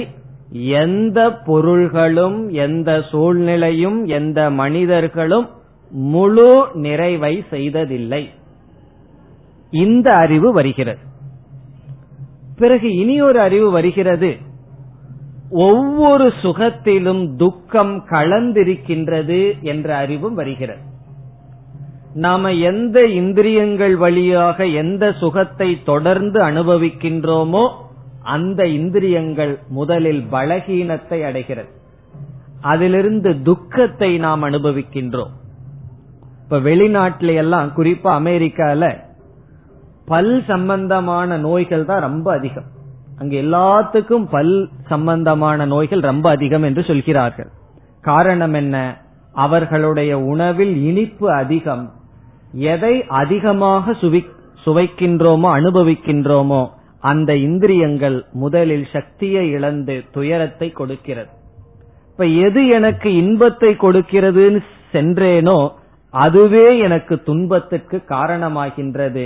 எந்த 0.53 1.33
பொருள்களும் 1.33 2.49
எந்த 2.49 3.01
சூழ்நிலையும் 3.09 4.05
எந்த 4.05 4.49
மனிதர்களும் 4.49 5.49
முழு 5.89 6.67
நிறைவை 6.73 7.43
செய்ததில்லை. 7.49 8.29
இந்த 9.71 10.13
அறிவு 10.13 10.53
வருகிறது. 10.53 10.99
பிறகு 12.57 12.95
இனி 12.95 13.21
ஒரு 13.21 13.39
அறிவு 13.39 13.71
வருகிறது. 13.71 14.37
ஒவ்வொரு 15.49 16.33
சுகத்திலும் 16.41 17.35
துக்கம் 17.35 18.05
கலந்திருக்கின்றது 18.09 19.61
என்ற 19.61 19.95
அறிவும் 19.95 20.33
வருகிறது. 20.33 20.79
நாம 22.13 22.53
எந்த 22.53 23.05
இந்திரியங்கள் 23.05 23.95
வழியாக 23.95 24.65
எந்த 24.65 25.11
சுகத்தை 25.11 25.83
தொடர்ந்து 25.83 26.41
அனுபவிக்கின்றோமோ 26.41 27.69
அந்த 28.23 28.67
இந்திரியங்கள் 28.67 29.59
முதலில் 29.69 30.23
பலகீனத்தை 30.31 31.25
அடைகிறது. 31.25 31.69
அதிலிருந்து 32.61 33.41
துக்கத்தை 33.41 34.17
நாம் 34.17 34.43
அனுபவிக்கின்றோம். 34.43 35.33
இப்ப 36.43 36.59
வெளிநாட்டில 36.59 37.35
எல்லாம் 37.35 37.71
குறிப்பா 37.77 38.11
அமெரிக்கால 38.19 38.97
பல் 40.05 40.43
சம்பந்தமான 40.47 41.37
நோய்கள் 41.37 41.85
தான் 41.85 42.01
ரொம்ப 42.01 42.33
அதிகம். 42.33 42.63
அங்க 43.19 43.35
எல்லாத்துக்கும் 43.35 44.27
பல் 44.31 44.69
சம்பந்தமான 44.87 45.65
நோய்கள் 45.65 45.99
ரொம்ப 45.99 46.29
அதிகம் 46.29 46.63
என்று 46.63 46.83
சொல்கிறார்கள். 46.83 47.49
காரணம் 48.01 48.53
என்ன? 48.53 48.97
அவர்களுடைய 49.33 50.19
உணவில் 50.19 50.83
இனிப்பு 50.83 51.31
அதிகம். 51.31 51.91
எதை 52.51 53.05
அதிகமாக 53.07 53.91
சுவைக்கின்றோமோ 54.65 55.49
அனுபவிக்கின்றோமோ 55.59 56.69
அந்த 57.03 57.35
இந்திரியங்கள் 57.35 58.17
முதலில் 58.31 58.87
சக்தியை 58.93 59.49
இழந்து 59.49 60.03
துயரத்தை 60.11 60.71
கொடுக்கிறது. 60.71 61.31
இப்ப 62.11 62.25
எது 62.25 62.67
எனக்கு 62.67 63.09
இன்பத்தை 63.15 63.69
கொடுக்கிறதுன்னு 63.69 64.61
சென்றேனோ 64.91 65.57
அதுவே 66.09 66.65
எனக்கு 66.77 67.23
துன்பத்துக்கு 67.23 67.97
காரணமாகின்றது. 68.09 69.25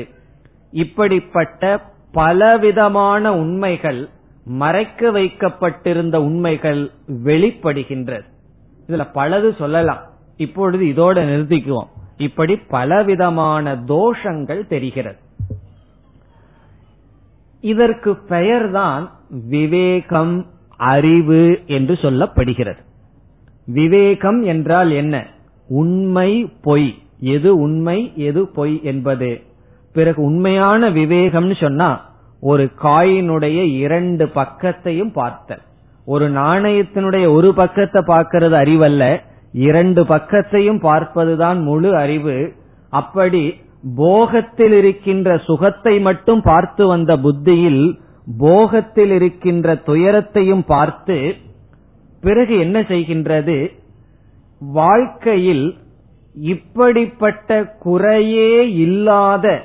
இப்படிப்பட்ட 0.72 1.82
பலவிதமான 2.12 3.34
உண்மைகள் 3.36 4.10
மறைக்க 4.46 5.12
வைக்கப்பட்டிருந்த 5.12 6.22
உண்மைகள் 6.22 6.82
வெளிப்படுகின்றது. 7.26 8.28
இதுல 8.88 9.06
பலது 9.16 9.56
சொல்லலாம். 9.56 10.04
இப்பொழுது 10.38 10.86
இதோட 10.86 11.18
நிறுத்திக்குவோம். 11.18 11.92
இப்படி 12.18 12.56
பலவிதமான 12.56 13.76
தோஷங்கள் 13.76 14.68
தெரிகிறது. 14.68 15.26
இதற்கு 17.60 18.16
பெயர்தான் 18.16 19.12
விவேகம் 19.30 20.46
அறிவு 20.78 21.60
என்று 21.68 21.94
சொல்லப்படுகிறது. 21.94 22.78
விவேகம் 23.66 24.44
என்றால் 24.44 24.92
என்ன? 24.92 25.26
உண்மை 25.68 26.54
பொய். 26.62 26.98
எது 27.20 27.56
உண்மை 27.56 28.12
எது 28.16 28.48
பொய் 28.48 28.80
என்பது. 28.84 29.42
பிறகு 29.94 30.22
உண்மையான 30.22 30.90
விவேகம்னு 30.90 31.62
சொன்னா 31.62 32.12
ஒரு 32.40 32.72
காயினுடைய 32.84 33.76
இரண்டு 33.78 34.26
பக்கத்தையும் 34.26 35.12
பார்த்தல். 35.12 35.62
ஒரு 36.06 36.30
நாணயத்தினுடைய 36.30 37.30
ஒரு 37.30 37.54
பக்கத்தை 37.54 38.02
பார்க்கறது 38.02 38.54
அறிவல்ல 38.54 39.22
இரண்டு 39.52 40.04
பக்கத்தையும் 40.04 40.82
பார்ப்பதுதான் 40.82 41.62
முழு 41.62 41.96
அறிவு. 41.96 42.54
அப்படி 42.90 43.62
போகத்தில் 43.84 44.72
இருக்கின்ற 44.72 45.38
சுகத்தை 45.38 46.00
மட்டும் 46.00 46.42
பார்த்து 46.42 46.88
வந்த 46.88 47.18
புத்தியில் 47.18 48.00
போகத்தில் 48.40 49.12
இருக்கின்ற 49.12 49.76
துயரத்தையும் 49.76 50.64
பார்த்து 50.64 51.36
பிறகு 52.22 52.58
என்ன 52.58 52.82
செய்கின்றது? 52.82 53.72
வாழ்க்கையில் 54.60 55.78
இப்படிப்பட்ட 56.36 57.66
குறையே 57.80 58.70
இல்லாத 58.70 59.62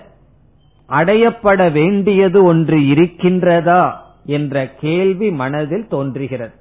அடையப்பட 0.89 1.73
வேண்டியது 1.73 2.45
ஒன்று 2.45 2.79
இருக்கின்றதா 2.79 3.93
என்ற 4.27 4.67
கேள்வி 4.67 5.31
மனதில் 5.31 5.87
தோன்றுகிறது. 5.89 6.53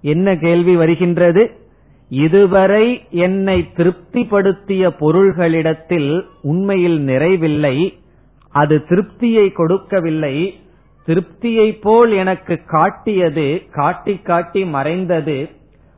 என்ன 0.00 0.36
கேள்வி 0.36 0.76
வருகின்றது? 0.76 1.50
இதுவரை 2.10 3.06
என்னை 3.10 3.70
திருப்திப்படுத்திய 3.76 4.90
பொருள்களிடத்தில் 4.98 6.24
உண்மையில் 6.42 6.98
நிறைவில்லை 7.06 7.76
அது 8.54 8.76
திருப்தியை 8.88 9.52
கொடுக்கவில்லை. 9.52 10.54
திருப்தியை 11.08 11.80
போல் 11.80 12.12
எனக்கு 12.12 12.60
காட்டியது 12.66 13.62
காட்டி 13.70 14.14
காட்டி 14.16 14.64
மறைந்தது. 14.64 15.50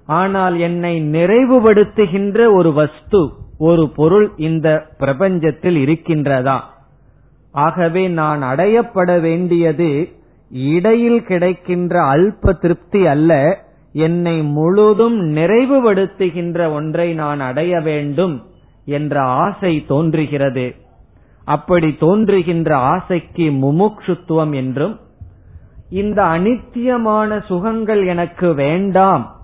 ஆனால் 0.07 0.59
என்னை 0.59 0.95
நிறைவுபடுத்துகின்ற 1.13 2.53
ஒரு 2.53 2.73
வஸ்து 2.73 3.21
ஒரு 3.59 3.91
பொருள் 3.97 4.29
இந்த 4.37 4.69
பிரபஞ்சத்தில் 4.99 5.77
இருக்கின்றதா? 5.77 6.59
ஆகவே 7.53 8.09
நான் 8.09 8.43
அடையப்பட 8.43 9.21
வேண்டியது 9.21 10.09
இடையில் 10.51 11.23
கிடைக்கின்ற 11.23 11.95
அல்ப 12.03 12.53
திருப்தி 12.53 13.07
அல்ல 13.07 13.33
என்னை 13.93 14.43
முழுதும் 14.43 15.37
நிறைவுபடுத்துகின்ற 15.37 16.73
ஒன்றை 16.73 17.15
நான் 17.15 17.41
அடைய 17.41 17.81
வேண்டும் 17.81 18.43
என்ற 18.85 19.21
ஆசை 19.21 19.85
தோன்றுகிறது. 19.89 20.75
அப்படி 21.45 21.97
தோன்றுகின்ற 21.99 22.77
ஆசைக்கு 22.77 23.51
முமுட்சுத்துவம் 23.51 24.55
என்றும் 24.55 24.99
இந்த 25.91 26.23
அனித்தியமான 26.23 27.45
சுகங்கள் 27.47 28.07
எனக்கு 28.07 28.55
வேண்டாம் 28.55 29.35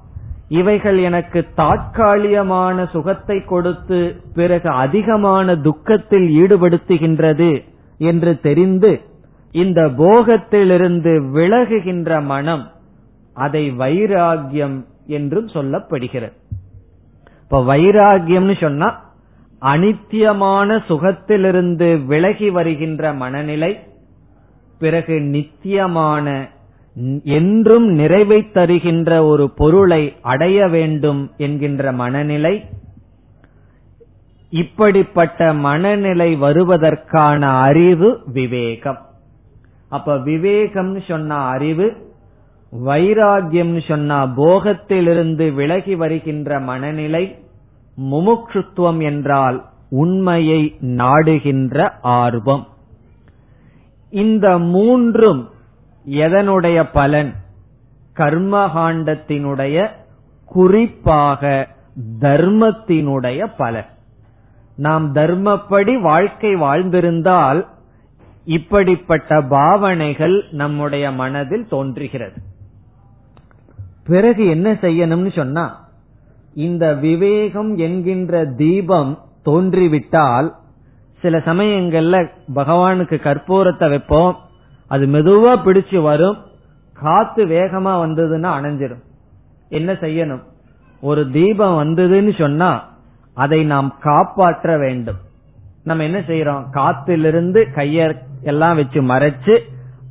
இவைகள் 0.48 0.98
எனக்கு 0.98 1.44
தாக்காலிகமான 1.56 2.90
சுகத்தை 2.90 3.44
கொடுத்து 3.44 4.16
பிறகு 4.34 4.68
அதிகமான 4.68 5.56
துக்கத்தில் 5.56 6.28
ஈடுபடுத்துகின்றது 6.42 7.62
என்று 7.98 8.40
தெரிந்து 8.40 9.00
இந்த 9.52 9.82
போகத்திலிருந்து 9.82 11.32
விலகுகின்ற 11.32 12.24
மனம் 12.24 12.70
அதை 13.36 13.70
வைராகியம் 13.70 14.84
என்றும் 15.06 15.46
சொல்லப்படுகிறது. 15.46 16.32
இப்ப 17.40 17.76
வைராகியம்னு 17.76 18.60
சொன்னா 18.60 19.04
அனித்தியமான 19.60 20.82
சுகத்திலிருந்து 20.88 22.06
விலகி 22.06 22.50
வருகின்ற 22.50 23.12
மனநிலை 23.12 23.78
பிறகு 24.78 25.20
நித்தியமான 25.20 26.48
என்றும் 27.24 27.86
நிறைவை 27.86 28.50
தருகின்ற 28.52 29.26
ஒரு 29.26 29.50
பொருளை 29.50 30.14
அடைய 30.22 30.68
வேண்டும் 30.68 31.30
என்கின்ற 31.36 31.92
மனநிலை 31.92 32.64
இப்படிப்பட்ட 34.50 35.52
மனநிலை 35.52 36.36
வருவதற்கான 36.36 37.40
அறிவு 37.60 38.20
விவேகம். 38.26 38.98
அப்ப 39.88 40.16
விவேகம்னு 40.16 41.00
சொன்ன 41.08 41.34
அறிவு 41.34 42.05
வைராகியம்னு 42.84 43.88
சொன்னா 43.88 44.24
போகத்திலிருந்து 44.24 45.52
விலகி 45.52 45.94
வருகின்ற 45.94 46.60
மனநிலை 46.60 47.38
முமுட்சுத்துவம் 48.00 49.02
என்றால் 49.02 49.64
உண்மையை 49.90 50.76
நாடுகின்ற 50.80 51.90
ஆர்வம். 52.00 52.66
இந்த 54.10 54.58
மூன்றும் 54.58 55.50
எதனுடைய 56.10 56.88
பலன்? 56.92 57.34
கர்மகாண்டத்தினுடைய 58.14 59.88
குறிப்பாக 60.46 61.68
தர்மத்தினுடைய 62.20 63.52
பலன். 63.56 63.86
நாம் 64.76 65.14
தர்மப்படி 65.14 66.00
வாழ்க்கை 66.00 66.54
வாழ்ந்திருந்தால் 66.54 67.66
இப்படிப்பட்ட 68.44 69.40
பாவனைகள் 69.40 70.44
நம்முடைய 70.50 71.10
மனதில் 71.10 71.68
தோன்றுகிறது. 71.68 72.54
பிறகு 74.06 74.46
என்ன 74.46 74.72
செய்யணும்னு 74.72 75.32
சொன்னா 75.32 75.84
இந்த 76.54 76.94
விவேகம் 76.94 77.76
என்கின்ற 77.76 78.44
தீபம் 78.44 79.18
தோன்றிவிட்டால் 79.44 80.54
சில 81.20 81.38
சமயங்கள்ல 81.38 82.16
பகவானுக்கு 82.54 83.16
கற்பூரத்தை 83.16 83.88
வைப்போம் 83.88 84.36
அது 84.88 85.06
மெதுவா 85.06 85.52
பிடிச்சு 85.64 86.02
வரும் 86.02 86.36
காத்து 86.92 87.46
வேகமா 87.46 87.92
வந்ததுன்னா 88.04 88.50
அணைஞ்சிடும் 88.58 89.02
என்ன 89.68 89.92
செய்யணும்? 89.92 90.42
ஒரு 91.00 91.30
தீபம் 91.30 91.76
வந்ததுன்னு 91.82 92.38
சொன்னா 92.38 92.88
அதை 93.34 93.64
நாம் 93.64 93.94
காப்பாற்ற 94.00 94.78
வேண்டும். 94.78 95.16
நம்ம 95.84 96.04
என்ன 96.04 96.18
செய்யறோம்? 96.18 96.70
காத்திலிருந்து 96.70 97.68
கைய 97.74 98.16
எல்லாம் 98.42 98.76
வச்சு 98.76 99.02
மறைச்சு 99.02 99.58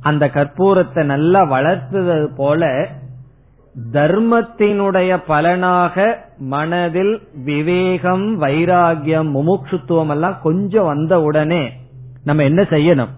அந்த 0.00 0.26
கற்பூரத்தை 0.26 1.04
நல்லா 1.04 1.42
வளர்த்தது 1.42 2.28
போல 2.36 2.88
தர்மத்தினுடைய 3.92 5.22
பலனாக 5.26 6.24
மனதில் 6.38 7.20
விவேகம் 7.44 8.40
வைராகியம் 8.42 9.28
முமுட்சுத்துவம் 9.34 10.08
எல்லாம் 10.08 10.38
கொஞ்சம் 10.42 10.84
வந்த 10.84 11.20
உடனே 11.20 11.72
நம்ம 12.24 12.42
என்ன 12.42 12.62
செய்யணும்? 12.62 13.08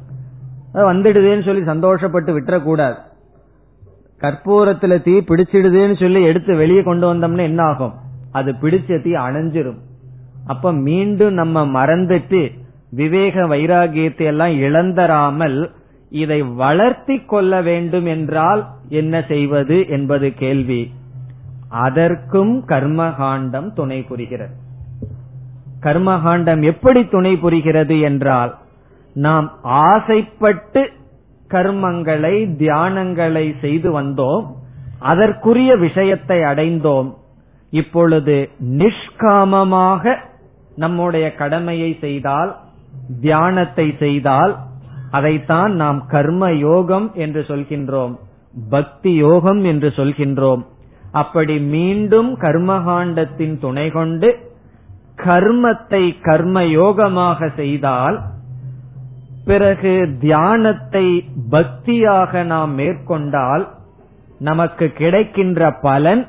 வந்துடுதுன்னு 0.75 1.45
சொல்லி 1.45 1.63
சந்தோஷப்பட்டு 1.63 2.41
விட்டுறக்கூடாது. 2.41 2.95
கற்பூரத்துல 4.21 5.03
தீ 5.03 5.19
பிடிச்சிடுதுன்னு 5.19 6.01
சொல்லி 6.01 6.23
எடுத்து 6.23 6.57
வெளியே 6.57 6.83
கொண்டு 6.83 7.15
வந்தோம்னா 7.15 7.41
என்ன 7.41 7.63
ஆகும்? 7.63 7.95
அது 8.33 8.55
பிடிச்ச 8.63 9.03
தீ 9.03 9.11
அணைஞ்சிரும். 9.11 9.79
அப்ப 10.47 10.73
மீண்டும் 10.73 11.33
நம்ம 11.33 11.67
மறந்துட்டு 11.67 12.51
விவேக 12.91 13.47
வைராகியத்தை 13.47 14.25
எல்லாம் 14.25 14.51
இழந்தராமல் 14.51 15.71
இதை 16.11 16.43
வளர்த்தி 16.43 17.21
கொள்ள 17.21 17.63
வேண்டும் 17.63 18.07
என்றால் 18.07 18.67
என்ன 18.89 19.25
செய்வது 19.29 19.89
என்பது 19.89 20.35
கேள்வி. 20.35 20.93
அதற்கும் 21.69 22.65
கர்மகாண்டம் 22.69 23.73
துணை 23.73 24.03
புரிகிறது. 24.03 24.55
கர்மகாண்டம் 25.81 26.63
எப்படி 26.63 27.09
துணை 27.09 27.37
புரிகிறது 27.37 28.01
என்றால் 28.01 28.57
நாம் 29.15 29.53
ஆசைப்பட்டு 29.63 30.91
கர்மங்களை 31.49 32.55
தியானங்களை 32.57 33.59
செய்து 33.61 34.03
வந்தோம் 34.03 34.47
அதற்குரிய 34.99 35.77
விஷயத்தை 35.77 36.39
அடைந்தோம். 36.39 37.15
இப்பொழுது 37.71 38.49
நிஷ்காமமாக 38.61 40.17
நம்முடைய 40.77 41.35
கடமையை 41.35 41.97
செய்தால் 42.01 42.57
தியானத்தை 43.21 43.95
செய்தால் 43.99 44.57
அதைத்தான் 45.11 45.73
நாம் 45.73 46.07
கர்ம 46.07 46.53
யோகம் 46.53 47.11
என்று 47.15 47.41
சொல்கின்றோம் 47.41 48.15
பக்தி 48.71 49.15
யோகம் 49.15 49.65
என்று 49.65 49.89
சொல்கின்றோம். 49.89 50.63
அப்படி 51.13 51.61
மீண்டும் 51.61 52.37
கர்மகாண்டத்தின் 52.37 53.59
துணை 53.59 53.91
கொண்டு 53.91 54.47
கர்மத்தை 55.17 56.21
கர்ம 56.21 56.61
யோகமாக 56.63 57.57
செய்தால் 57.57 58.21
பிறகு 59.45 60.17
தியானத்தை 60.21 61.25
பக்தியாக 61.51 62.43
நாம் 62.45 62.75
மேற்கொண்டால் 62.75 63.69
நமக்கு 64.39 64.93
கிடைக்கின்ற 64.93 65.73
பலன் 65.73 66.27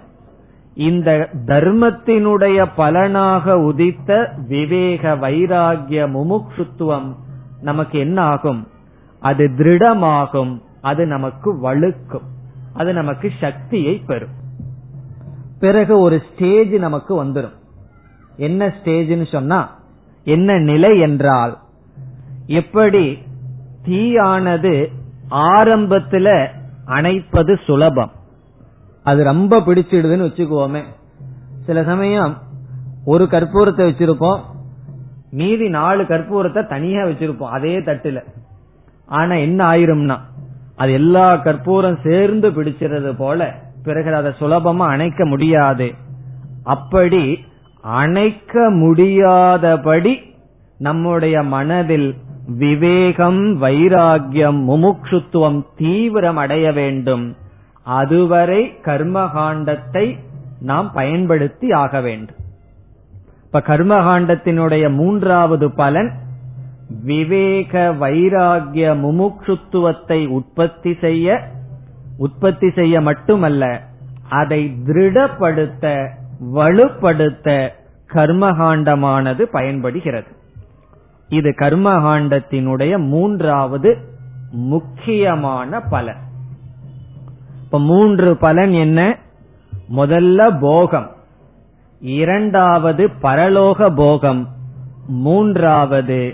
இந்த 0.75 1.29
தர்மத்தினுடைய 1.45 2.65
பலனாக 2.75 3.59
உதித்த 3.59 4.33
விவேக 4.47 5.15
வைராகிய 5.15 6.05
முமுட்சுத்துவம் 6.13 7.09
நமக்கு 7.61 7.99
என்ன 7.99 8.21
ஆகும் 8.21 8.67
அது 9.19 9.45
திருடமாகும். 9.57 10.53
அது 10.81 11.05
நமக்கு 11.05 11.49
வலுக்கும் 11.63 12.27
அது 12.73 12.93
நமக்கு 12.93 13.31
சக்தியை 13.41 13.95
பெறும். 13.95 14.35
பிறகு 15.59 15.99
ஒரு 15.99 16.21
ஸ்டேஜ் 16.27 16.73
நமக்கு 16.73 17.23
வந்துடும் 17.23 17.57
என்ன 18.37 18.67
ஸ்டேஜ்னு 18.67 19.31
சொன்னா 19.31 19.59
என்ன 20.23 20.57
நிலை 20.59 20.99
என்றால் 20.99 21.57
எப்படி 22.47 23.03
தீயானது 23.85 24.75
ஆரம்பத்துல 25.31 26.47
அணைப்பது 26.87 27.53
சுலபம். 27.65 28.11
அது 29.03 29.23
ரொம்ப 29.23 29.59
பிடிச்சிடுதுன்னு 29.59 30.27
வச்சுக்குவோமே. 30.27 30.83
சில 31.65 31.83
சமயம் 31.83 32.37
ஒரு 33.05 33.23
கற்பூரத்தை 33.23 33.83
வச்சிருப்போம். 33.89 34.41
மீதி 35.31 35.69
நாலு 35.69 36.03
கற்பூரத்தை 36.03 36.67
தனியா 36.67 37.03
வச்சிருப்போம் 37.03 37.55
அதே 37.57 37.79
தட்டுல. 37.79 38.23
ஆனா 39.05 39.35
என்ன 39.35 39.59
ஆயிரும்னா 39.71 40.17
அது 40.75 40.91
எல்லா 40.93 41.35
கற்பூரம் 41.35 41.99
சேர்ந்து 42.03 42.49
பிடிச்சிருது 42.49 43.13
போல 43.17 43.53
பிறகு 43.83 44.15
அதை 44.15 44.31
சுலபமா 44.39 44.85
அணைக்க 44.87 45.25
முடியாது. 45.25 45.93
அப்படி 46.63 47.45
அணைக்க 47.81 48.69
முடியாதபடி 48.69 50.19
நம்முடைய 50.77 51.43
மனதில் 51.43 52.15
விவேகம் 52.57 53.61
வைராகியம் 53.61 54.59
முமுட்சுத்துவம் 54.69 55.65
தீவிரம் 55.75 56.37
அடைய 56.37 56.71
வேண்டும். 56.71 57.35
அதுவரை 57.83 58.73
கர்மகாண்டத்தை 58.83 60.17
நாம் 60.59 60.91
பயன்படுத்தி 60.91 61.71
ஆக 61.71 62.01
வேண்டும். 62.01 62.35
இப்ப 63.51 63.77
கர்மகாண்டத்தினுடைய 63.77 64.93
மூன்றாவது 64.93 65.71
பலன் 65.71 66.11
விவேக 67.03 67.95
வைராகிய 67.99 68.93
முமுட்சுத்துவத்தை 68.95 70.27
உற்பத்தி 70.27 70.97
செய்ய 71.01 71.47
உற்பத்தி 72.17 72.71
செய்ய 72.71 73.01
மட்டுமல்ல 73.01 73.81
அதை 74.29 74.75
திருடப்படுத்த 74.85 76.09
வலுப்படுத்த 76.55 77.69
கர்மகாண்டமானது 78.13 79.41
பயன்படுகிறது. 79.41 80.27
இது 81.27 81.55
கர்மகாண்டத்தினுடைய 81.57 82.97
மூன்றாவது 82.97 83.97
முக்கியமான 84.51 85.79
பலன். 85.79 86.21
இப்ப 87.63 87.79
மூன்று 87.79 88.37
பலன் 88.37 88.71
என்ன? 88.71 89.17
முதல்ல 89.95 90.57
போகம். 90.59 91.17
இரண்டாவது 92.01 93.09
பரலோக 93.21 93.95
போகம் 93.95 94.47
மூன்றாவது 95.07 96.33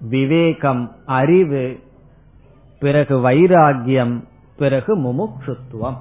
விவேகம் 0.00 0.92
அறிவு 1.06 1.78
பிறகு 2.78 3.18
வைராகியம் 3.18 4.24
பிறகு 4.56 4.98
முமுட்சுத்துவம். 4.98 5.96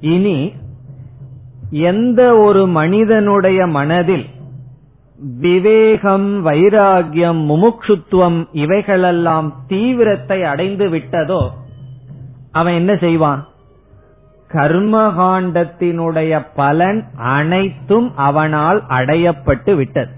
இனி 0.00 0.52
எந்த 1.70 2.36
ஒரு 2.36 2.66
மனிதனுடைய 2.66 3.66
மனதில் 3.66 4.26
விவேகம் 5.16 6.46
வைராகியம் 6.46 7.40
முமுட்சுத்துவம் 7.46 8.46
இவைகளெல்லாம் 8.52 9.54
தீவிரத்தை 9.66 10.44
அடைந்து 10.44 10.88
விட்டதோ 10.88 11.50
அவன் 12.52 12.74
என்ன 12.74 12.96
செய்வான்? 12.96 13.48
கர்மகாண்டத்தினுடைய 14.52 16.46
பலன் 16.54 17.04
அனைத்தும் 17.16 18.16
அவனால் 18.16 18.82
அடையப்பட்டு 18.88 19.74
விட்டது. 19.74 20.12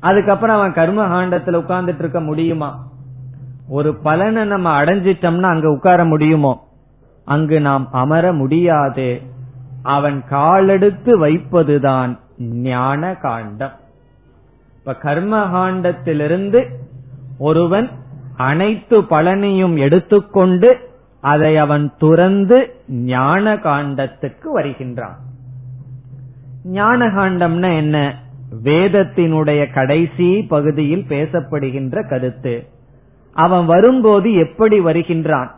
அதுக்கப்புறம் 0.00 0.56
அவன் 0.56 0.72
கர்மகாண்டத்தில் 0.72 1.56
உட்கார்ந்துட்டு 1.56 1.98
இருக்க 1.98 2.20
முடியுமா? 2.20 2.86
ஒரு 3.68 3.94
பலனை 3.94 4.44
நம்ம 4.44 4.84
அடைஞ்சிட்டோம்னா 4.84 5.42
அங்க 5.42 5.70
உட்கார 5.70 6.04
முடியுமோ? 6.04 6.68
அங்கு 7.24 7.60
நாம் 7.60 7.88
அமர 7.92 8.32
முடியாது. 8.32 9.22
அவன் 9.82 10.24
காலெடுத்து 10.28 11.26
வைப்பதுதான் 11.26 12.18
ஞான 12.38 13.14
காண்டம் 13.14 13.72
இப்ப 14.78 14.96
கர்மகாண்டத்திலிருந்து 15.02 16.64
ஒருவன் 17.38 17.90
அனைத்து 18.36 19.00
பலனையும் 19.00 19.76
எடுத்துக்கொண்டு 19.76 20.89
அதை 21.20 21.56
அவன் 21.56 21.92
துறந்து 21.98 22.74
ஞான 22.88 23.54
காண்டத்துக்கு 23.54 24.44
வருகின்றான். 24.52 25.16
ஞான 26.64 27.06
காண்டம்னா 27.06 27.76
என்ன? 27.76 28.22
வேதத்தினுடைய 28.64 29.72
கடைசி 29.72 30.42
பகுதியில் 30.42 31.04
பேசப்படுகின்ற 31.08 32.08
கருத்து. 32.08 32.66
அவன் 33.32 33.66
வரும்போது 33.66 34.34
எப்படி 34.34 34.80
வருகின்றான்? 34.80 35.50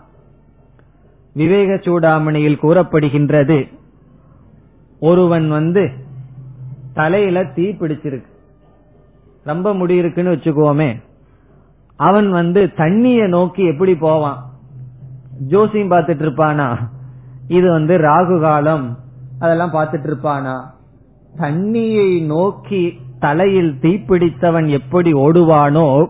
விவேக 1.32 1.74
சூடாமணியில் 1.74 2.58
கூறப்படுகின்றது 2.62 3.68
ஒருவன் 5.00 5.48
வந்து 5.48 5.90
தலையில 6.92 7.44
தீ 7.44 7.70
பிடிச்சிருக்கு. 7.70 8.26
ரொம்ப 9.44 9.74
முடியிருக்குன்னு 9.74 10.32
வச்சுக்கோமே. 10.32 11.02
அவன் 11.96 12.30
வந்து 12.30 12.72
தண்ணிய 12.72 13.26
நோக்கி 13.26 13.64
எப்படி 13.64 13.94
போவான்? 13.94 14.51
ஜோசியம் 15.38 15.90
பார்த்துட்டு 15.90 16.24
இருப்பானா 16.26 16.76
இது 17.48 17.70
வந்து 17.70 17.98
ராகு 17.98 18.40
காலம். 18.40 18.98
அதெல்லாம் 19.38 19.72
பார்த்துட்டு 19.72 20.08
இருப்பானா 20.10 20.60
தண்ணியை 21.38 22.26
நோக்கி 22.26 23.00
தலையில் 23.18 23.78
தீப்பிடித்தவன் 23.80 24.68
எப்படி 24.68 25.12
ஓடுவானோ 25.12 26.06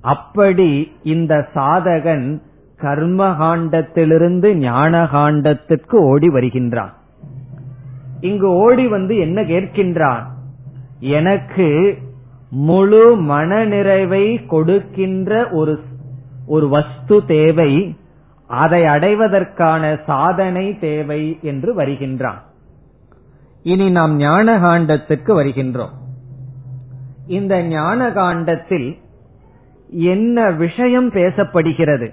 அப்படி 0.00 0.92
இந்த 1.02 1.48
சாதகன் 1.54 2.40
கர்மகாண்டத்திலிருந்து 2.80 4.54
ஞான 4.54 5.04
காண்டத்திற்கு 5.04 5.94
ஓடி 5.94 6.28
வருகின்றான். 6.28 6.92
இங்கு 8.20 8.50
ஓடி 8.50 8.88
வந்து 8.88 9.16
என்ன 9.16 9.42
கேட்கின்றான்? 9.42 10.22
எனக்கு 11.00 11.98
முழு 12.50 13.16
மனநிறைவை 13.16 14.46
கொடுக்கின்ற 14.46 15.48
ஒரு 15.48 15.80
ஒரு 16.46 16.68
வஸ்து 16.68 17.24
தேவை. 17.26 17.97
அதை 18.48 18.84
அடைவதற்கான 18.84 20.00
சாதனை 20.06 20.78
தேவை 20.78 21.38
என்று 21.42 21.74
வருகின்றான். 21.74 22.42
இனி 23.62 23.90
நாம் 23.90 24.16
ஞான 24.16 24.58
காண்டத்துக்கு 24.58 25.32
வருகின்றோம். 25.42 25.94
இந்த 27.26 27.62
ஞான 27.62 28.12
காண்டத்தில் 28.12 28.98
என்ன 29.88 30.50
விஷயம் 30.50 31.12
பேசப்படுகிறது? 31.12 32.12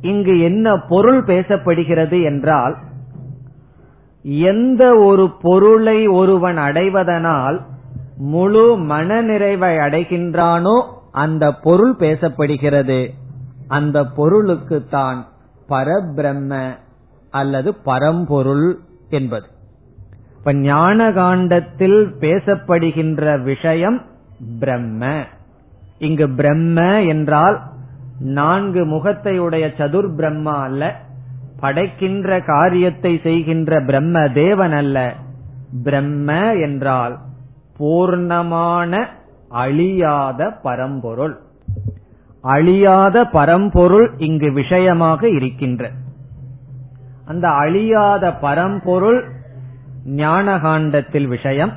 இங்கு 0.00 0.40
என்ன 0.40 0.76
பொருள் 0.88 1.24
பேசப்படுகிறது 1.24 2.22
என்றால் 2.22 2.76
எந்த 4.22 4.94
ஒரு 4.94 5.30
பொருளை 5.42 6.06
ஒருவன் 6.06 6.56
அடைவதனால் 6.56 7.60
முழு 8.16 8.78
மனநிறைவை 8.78 9.76
அடைகின்றானோ 9.78 10.82
அந்த 11.12 11.52
பொருள் 11.52 11.96
பேசப்படுகிறது. 11.98 13.08
அந்த 13.68 14.04
பொருளுக்கு 14.04 14.86
தான் 14.88 15.26
பரபிரம்ம 15.68 16.76
அல்லது 17.30 17.74
பரம்பொருள் 17.74 18.78
என்பது. 19.08 19.46
இப்ப 20.38 20.52
ஞான 20.52 21.12
காண்டத்தில் 21.12 22.14
பேசப்படுகின்ற 22.20 23.42
விஷயம் 23.42 24.02
பிரம்ம. 24.58 25.22
இங்கு 25.98 26.28
பிரம்ம 26.28 27.02
என்றால் 27.02 27.62
நான்கு 28.18 28.86
முகத்தையுடைய 28.86 29.64
சதுர் 29.78 30.14
பிரம்மா 30.14 30.62
அல்ல 30.62 31.00
படைக்கின்ற 31.60 32.44
காரியத்தை 32.44 33.20
செய்கின்ற 33.22 33.80
பிரம்ம 33.80 34.28
தேவன் 34.28 34.72
அல்ல. 34.72 35.14
பிரம்ம 35.84 36.54
என்றால் 36.54 37.18
பூர்ணமான 37.78 39.04
அழியாத 39.48 40.50
பரம்பொருள். 40.50 41.40
அழியாத 42.42 43.24
பரம்பொருள் 43.24 44.12
இங்கு 44.16 44.52
விஷயமாக 44.52 45.28
இருக்கின்ற. 45.28 45.90
அந்த 47.24 47.48
அழியாத 47.48 48.34
பரம்பொருள் 48.34 49.24
ஞானகாண்டத்தில் 50.06 51.26
விஷயம். 51.26 51.72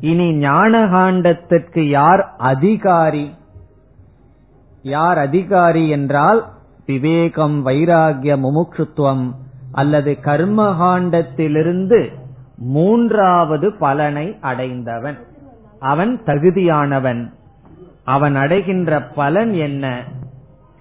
இனி 0.00 0.46
ஞானகாண்டத்திற்கு 0.46 1.80
யார் 1.80 2.34
அதிகாரி? 2.38 3.34
யார் 4.82 5.18
அதிகாரி 5.18 5.88
என்றால் 5.88 6.44
விவேகம் 6.86 7.66
வைராகிய 7.66 8.36
முமுட்சுத்துவம் 8.36 9.32
அல்லது 9.72 10.18
கர்மகாண்டத்திலிருந்து 10.22 12.12
மூன்றாவது 12.56 13.72
பலனை 13.72 14.36
அடைந்தவன். 14.40 15.18
அவன் 15.80 16.20
தகுதியானவன். 16.26 17.32
அவன் 18.04 18.36
அடைகின்ற 18.36 19.02
பலன் 19.02 19.52
என்ன? 19.52 20.02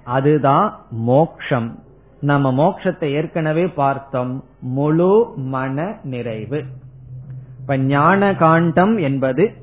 அதுதான் 0.04 0.86
மோக்ஷம். 0.90 1.80
நம்ம 2.20 2.52
மோக்ஷத்தை 2.52 3.04
ஏற்கனவே 3.04 3.68
பார்த்தோம். 3.68 4.44
முழு 4.60 5.34
மன 5.36 5.98
நிறைவு. 6.04 6.64
இப்ப 7.60 7.78
ஞான 7.78 8.36
காண்டம் 8.36 8.98
என்பது 8.98 9.54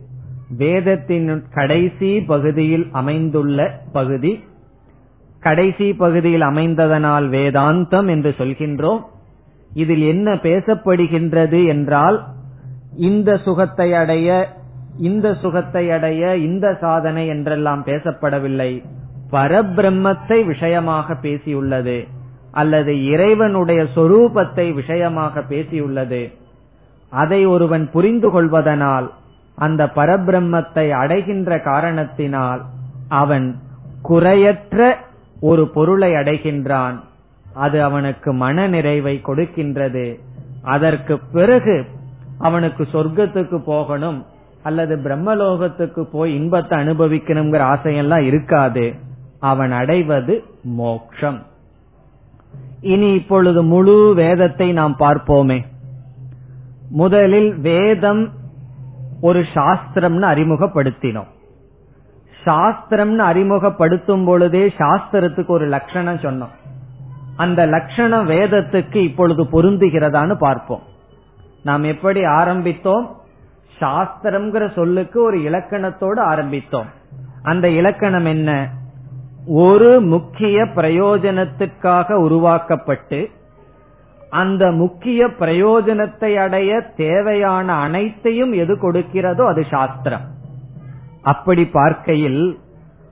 வேதத்தின் 0.57 1.45
கடைசி 1.55 2.21
பகுதியில் 2.21 2.89
அமைந்துள்ள 2.93 3.81
பகுதி. 3.93 4.45
கடைசி 5.41 5.95
பகுதியில் 5.95 6.41
அமைந்ததனால் 6.41 7.29
வேதாந்தம் 7.29 8.09
என்று 8.09 8.35
சொல்கின்றோம். 8.39 9.01
இதில் 9.75 10.03
என்ன 10.03 10.35
பேசப்படுகின்றது 10.35 11.67
என்றால் 11.67 12.25
இந்த 12.97 13.37
சுகத்தை 13.37 13.95
அடைய 13.95 14.59
இந்த 14.99 15.35
சுகத்தை 15.35 15.91
அடைய 15.91 16.37
இந்த 16.37 16.77
சாதனை 16.81 17.27
என்றெல்லாம் 17.27 17.85
பேசப்படவில்லை. 17.85 18.85
பரபிரம்மத்தை 19.33 20.45
விஷயமாக 20.45 21.15
பேசியுள்ளது 21.23 22.07
அல்லது 22.51 23.05
இறைவனுடைய 23.05 23.87
சொரூபத்தை 23.95 24.75
விஷயமாக 24.75 25.41
பேசியுள்ளது. 25.41 26.33
அதை 27.09 27.47
ஒருவன் 27.47 27.91
புரிந்து 27.91 28.31
கொள்வதனால் 28.31 29.11
அந்த 29.55 29.85
பரபிரம்மத்தை 29.85 30.91
அடைகின்ற 30.91 31.59
காரணத்தினால் 31.59 32.63
அவன் 33.09 33.57
குறையற்ற 34.03 34.97
ஒரு 35.41 35.69
பொருளை 35.69 36.13
அடைகின்றான். 36.13 37.01
அது 37.55 37.83
அவனுக்கு 37.83 38.33
மன 38.33 38.67
நிறைவை 38.67 39.21
கொடுக்கின்றது. 39.25 40.19
அதற்கு 40.63 41.19
பிறகு 41.19 41.85
அவனுக்கு 42.39 42.89
சொர்க்கத்துக்கு 42.93 43.59
போகணும். 43.65 44.27
அல்லது 44.63 44.97
பிரம்மலோகத்துக்கு 44.97 46.03
போய் 46.03 46.35
இன்பத்தை 46.35 46.79
அனுபவிக்கணுங்கிற 46.79 47.77
ஆசையெல்லாம் 47.77 48.27
இருக்காது. 48.27 48.95
அவன் 49.41 49.73
அடைவது 49.73 50.45
மோக்ஷம். 50.63 51.43
இனி 52.81 53.13
இப்பொழுது 53.13 53.63
முழு 53.63 54.13
வேதத்தை 54.15 54.73
நாம் 54.73 54.97
பார்ப்போமே. 54.99 55.65
முதலில் 56.91 57.55
வேதம் 57.55 58.31
ஒரு 59.21 59.41
சாஸ்திரம்னு 59.41 60.27
அறிமுகப்படுத்தினோம். 60.33 61.27
சாஸ்திரம்னு 62.45 63.17
அறிமுகப்படுத்தும் 63.17 64.25
பொழுதே 64.25 64.73
சாஸ்திரத்துக்கு 64.79 65.47
ஒரு 65.47 65.67
லட்சணம் 65.67 66.17
சொன்னோம். 66.17 66.59
அந்த 67.37 67.67
லட்சணம் 67.67 68.29
வேதத்துக்கு 68.29 68.97
இப்பொழுது 68.97 69.45
பொருந்துகிறதான்னு 69.45 70.35
பார்ப்போம். 70.35 70.83
நாம் 71.63 71.83
எப்படி 71.83 72.25
ஆரம்பித்தோம்? 72.25 73.20
சாஸ்திரம்ங்கிற 73.81 74.75
சொல்லுக்கு 74.75 75.23
ஒரு 75.23 75.39
இலக்கணத்தோடு 75.39 76.21
ஆரம்பித்தோம். 76.21 76.91
அந்த 77.43 77.69
இலக்கணம் 77.69 78.25
என்ன? 78.25 78.69
ஒரு 79.47 80.01
முக்கிய 80.01 80.65
பிரயோஜனத்துக்காக 80.65 82.13
உருவாக்கப்பட்டு 82.13 83.29
அந்த 84.31 84.71
முக்கிய 84.71 85.27
பிரயோஜனத்தை 85.27 86.37
அடைய 86.37 86.81
தேவையான 86.81 87.73
அனைத்தையும் 87.73 88.53
எது 88.53 88.75
கொடுக்கிறதோ 88.75 89.47
அது 89.47 89.67
சாஸ்திரம். 89.71 90.27
அப்படி 91.23 91.67
பார்க்கையில் 91.67 92.59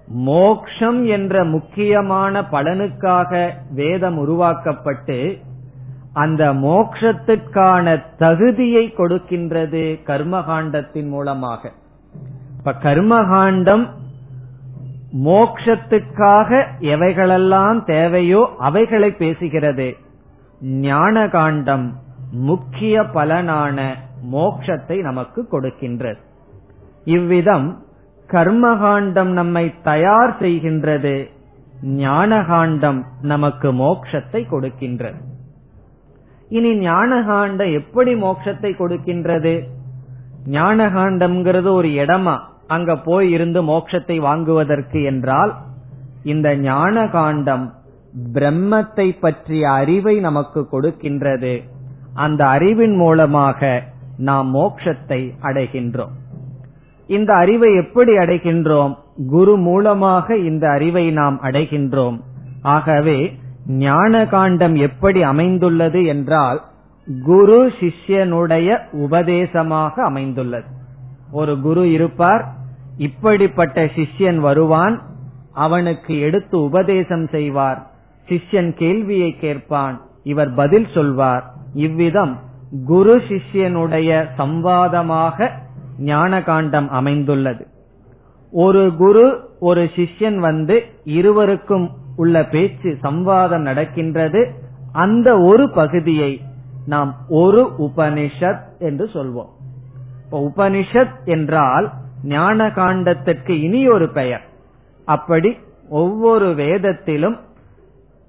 மோக்ஷம் 0.06 1.04
என்ற 1.04 1.44
முக்கியமான 1.44 2.40
பலனுக்காக 2.40 3.50
வேதம் 3.74 4.18
உருவாக்கப்பட்டு 4.18 5.38
அந்த 6.18 6.42
மோக்ஷத்திற்கான 6.66 7.86
தகுதியை 8.18 8.84
கொடுக்கின்றது 8.98 9.84
கர்மகாண்டத்தின் 10.06 11.08
மூலமாக. 11.08 11.62
இப்ப 12.58 12.74
கர்மகாண்டம் 12.82 13.84
மோக்ஷத்துக்காக 15.26 16.60
எவைகளெல்லாம் 16.94 17.78
தேவையோ 17.84 18.42
அவைகளை 18.58 19.10
பேசுகிறது. 19.18 19.88
ஞான 20.86 21.16
காண்டம் 21.28 21.86
முக்கிய 22.48 23.02
பலனான 23.14 23.78
மோக்ஷத்தை 24.32 24.96
நமக்கு 25.00 25.40
கொடுக்கின்றது. 25.52 26.20
இவ்விதம் 27.16 27.68
கர்மகாண்டம் 28.30 29.32
நம்மை 29.40 29.64
தயார் 29.82 30.34
செய்கின்றது 30.40 31.16
ஞானகாண்டம் 32.04 33.00
நமக்கு 33.22 33.68
மோக்ஷத்தை 33.82 34.40
கொடுக்கின்றது. 34.52 35.18
இனி 36.48 36.70
ஞானகாண்டம் 36.88 37.72
எப்படி 37.72 38.14
மோட்சத்தை 38.14 38.70
கொடுக்கின்றது? 38.78 39.68
ஞானகாண்டம்ங்கிறது 40.50 41.70
ஒரு 41.70 41.88
இடமா? 41.88 42.38
அங்க 42.66 42.96
போய் 42.96 43.30
இருந்து 43.30 43.62
மோட்சத்தை 43.62 44.16
வாங்குவதற்கு 44.18 45.02
என்றால் 45.02 45.54
இந்த 46.22 46.56
ஞான 46.56 47.08
காண்டம் 47.08 47.74
பிரம்மத்தை 48.32 49.18
பற்றிய 49.20 49.70
அறிவை 49.70 50.20
நமக்கு 50.20 50.68
கொடுக்கின்றது. 50.72 51.62
அந்த 52.14 52.46
அறிவின் 52.46 52.96
மூலமாக 52.96 53.82
நாம் 54.18 54.54
மோட்சத்தை 54.54 55.20
அடைகின்றோம். 55.42 56.14
இந்த 57.06 57.34
அறிவை 57.34 57.74
எப்படி 57.74 58.16
அடைகின்றோம்? 58.16 58.94
குரு 59.28 59.56
மூலமாக 59.56 60.36
இந்த 60.36 60.68
அறிவை 60.68 61.10
நாம் 61.10 61.40
அடைகின்றோம். 61.42 62.20
ஆகவே 62.62 63.38
ஞான 63.68 64.26
காண்டம் 64.26 64.74
எப்படி 64.74 65.22
அமைந்துள்ளது 65.22 66.04
என்றால் 66.04 66.62
குரு 67.24 67.72
சிஷ்யனுடைய 67.80 68.78
உபதேசமாக 68.92 70.02
அமைந்துள்ளது. 70.02 70.66
ஒரு 71.32 71.60
குரு 71.60 71.92
இருப்பார் 71.92 72.52
இப்படிப்பட்ட 72.96 73.84
சிஷ்யன் 73.84 74.36
வருவான் 74.36 75.02
அவனுக்கு 75.52 76.18
எடுத்து 76.18 76.62
உபதேசம் 76.62 77.26
செய்வார் 77.26 77.90
சிஷ்யன் 78.28 78.72
கேள்வியை 78.72 79.38
கேட்பான் 79.38 80.00
இவர் 80.22 80.54
பதில் 80.54 80.86
சொல்வார். 80.94 81.52
இவ்விதம் 81.74 82.38
குரு 82.86 83.16
சிஷ்யனுடைய 83.16 84.28
சம்வாதமாக 84.38 85.50
ஞான 85.98 86.42
காண்டம் 86.42 86.90
அமைந்துள்ளது. 86.90 87.66
ஒரு 88.50 88.94
குரு 88.96 89.50
ஒரு 89.60 89.90
சிஷ்யன் 89.96 90.36
வந்து 90.36 90.82
இருவருக்கும் 91.04 91.90
உள்ள 92.18 92.44
பேச்சு 92.44 92.98
சம்வாதம் 93.02 93.60
நடக்கின்றது. 93.60 94.52
அந்த 94.92 95.40
ஒரு 95.40 95.70
பகுதியை 95.70 96.42
நாம் 96.86 97.16
ஒரு 97.28 97.72
உபனிஷத் 97.78 98.62
என்று 98.78 99.04
சொல்வோம். 99.06 99.52
இப்ப 100.24 100.52
உபனிஷத் 100.54 101.24
என்றால் 101.24 101.92
ஞான 102.24 102.66
காண்டத்திற்கு 102.66 103.50
இனி 103.50 103.88
ஒரு 103.88 104.08
பெயர். 104.08 104.44
அப்படி 105.04 105.56
ஒவ்வொரு 105.88 106.54
வேதத்திலும் 106.54 107.38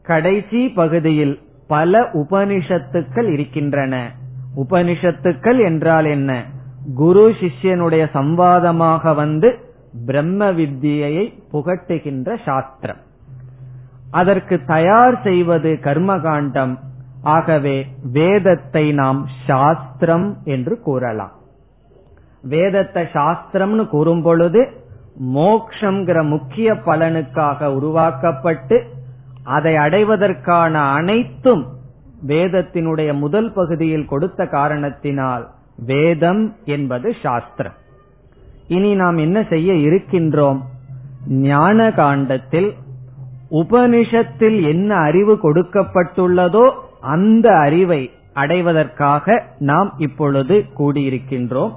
கடைசி 0.01 0.69
பகுதியில் 0.69 1.39
பல 1.67 2.01
உபனிஷத்துக்கள் 2.01 3.31
இருக்கின்றன. 3.31 4.11
உபனிஷத்துக்கள் 4.55 5.63
என்றால் 5.63 6.05
என்ன? 6.05 6.43
குரு 6.95 7.29
சிஷ்யனுடைய 7.29 8.09
சம்வாதமாக 8.13 9.15
வந்து 9.15 9.59
பிரம்ம 10.05 10.51
வித்தியை 10.51 11.33
புகட்டுகின்ற 11.53 12.37
சாஸ்திரம். 12.45 13.07
அதற்கு 14.11 14.65
தயார் 14.65 15.21
செய்வது 15.21 15.79
கர்மகாண்டம். 15.83 16.77
ஆகவே 17.21 17.87
வேதத்தை 18.13 18.91
நாம் 18.91 19.27
சாஸ்திரம் 19.45 20.37
என்று 20.43 20.79
கூறலாம். 20.79 21.31
வேதத்தை 22.41 23.03
சாஸ்திரம்னு 23.13 23.87
கூறும் 23.87 24.21
பொழுது 24.21 24.67
மோக்ஷங்கிற 25.35 26.27
முக்கிய 26.27 26.73
பலனுக்காக 26.73 27.65
உருவாக்கப்பட்டு 27.65 28.83
அதை 29.43 29.75
அடைவதற்கான 29.75 30.73
அனைத்தும் 30.93 31.67
வேதத்தினுடைய 32.27 33.13
முதல் 33.13 33.51
பகுதியில் 33.53 34.05
கொடுத்த 34.05 34.45
காரணத்தினால் 34.45 35.49
வேதம் 35.85 36.55
என்பது 36.65 37.15
சாஸ்திரம். 37.21 37.73
இனி 38.67 38.95
நாம் 38.95 39.17
என்ன 39.17 39.43
செய்ய 39.49 39.73
இருக்கின்றோம்? 39.73 40.59
ஞான 41.27 41.91
காண்டத்தில் 41.91 42.75
உபனிஷத்தில் 43.51 44.67
என்ன 44.67 44.95
அறிவு 44.95 45.39
கொடுக்கப்பட்டுள்ளதோ 45.43 46.71
அந்த 47.01 47.57
அறிவை 47.57 48.11
அடைவதற்காக 48.33 49.43
நாம் 49.59 49.93
இப்பொழுது 49.97 50.65
கூடியிருக்கின்றோம். 50.77 51.71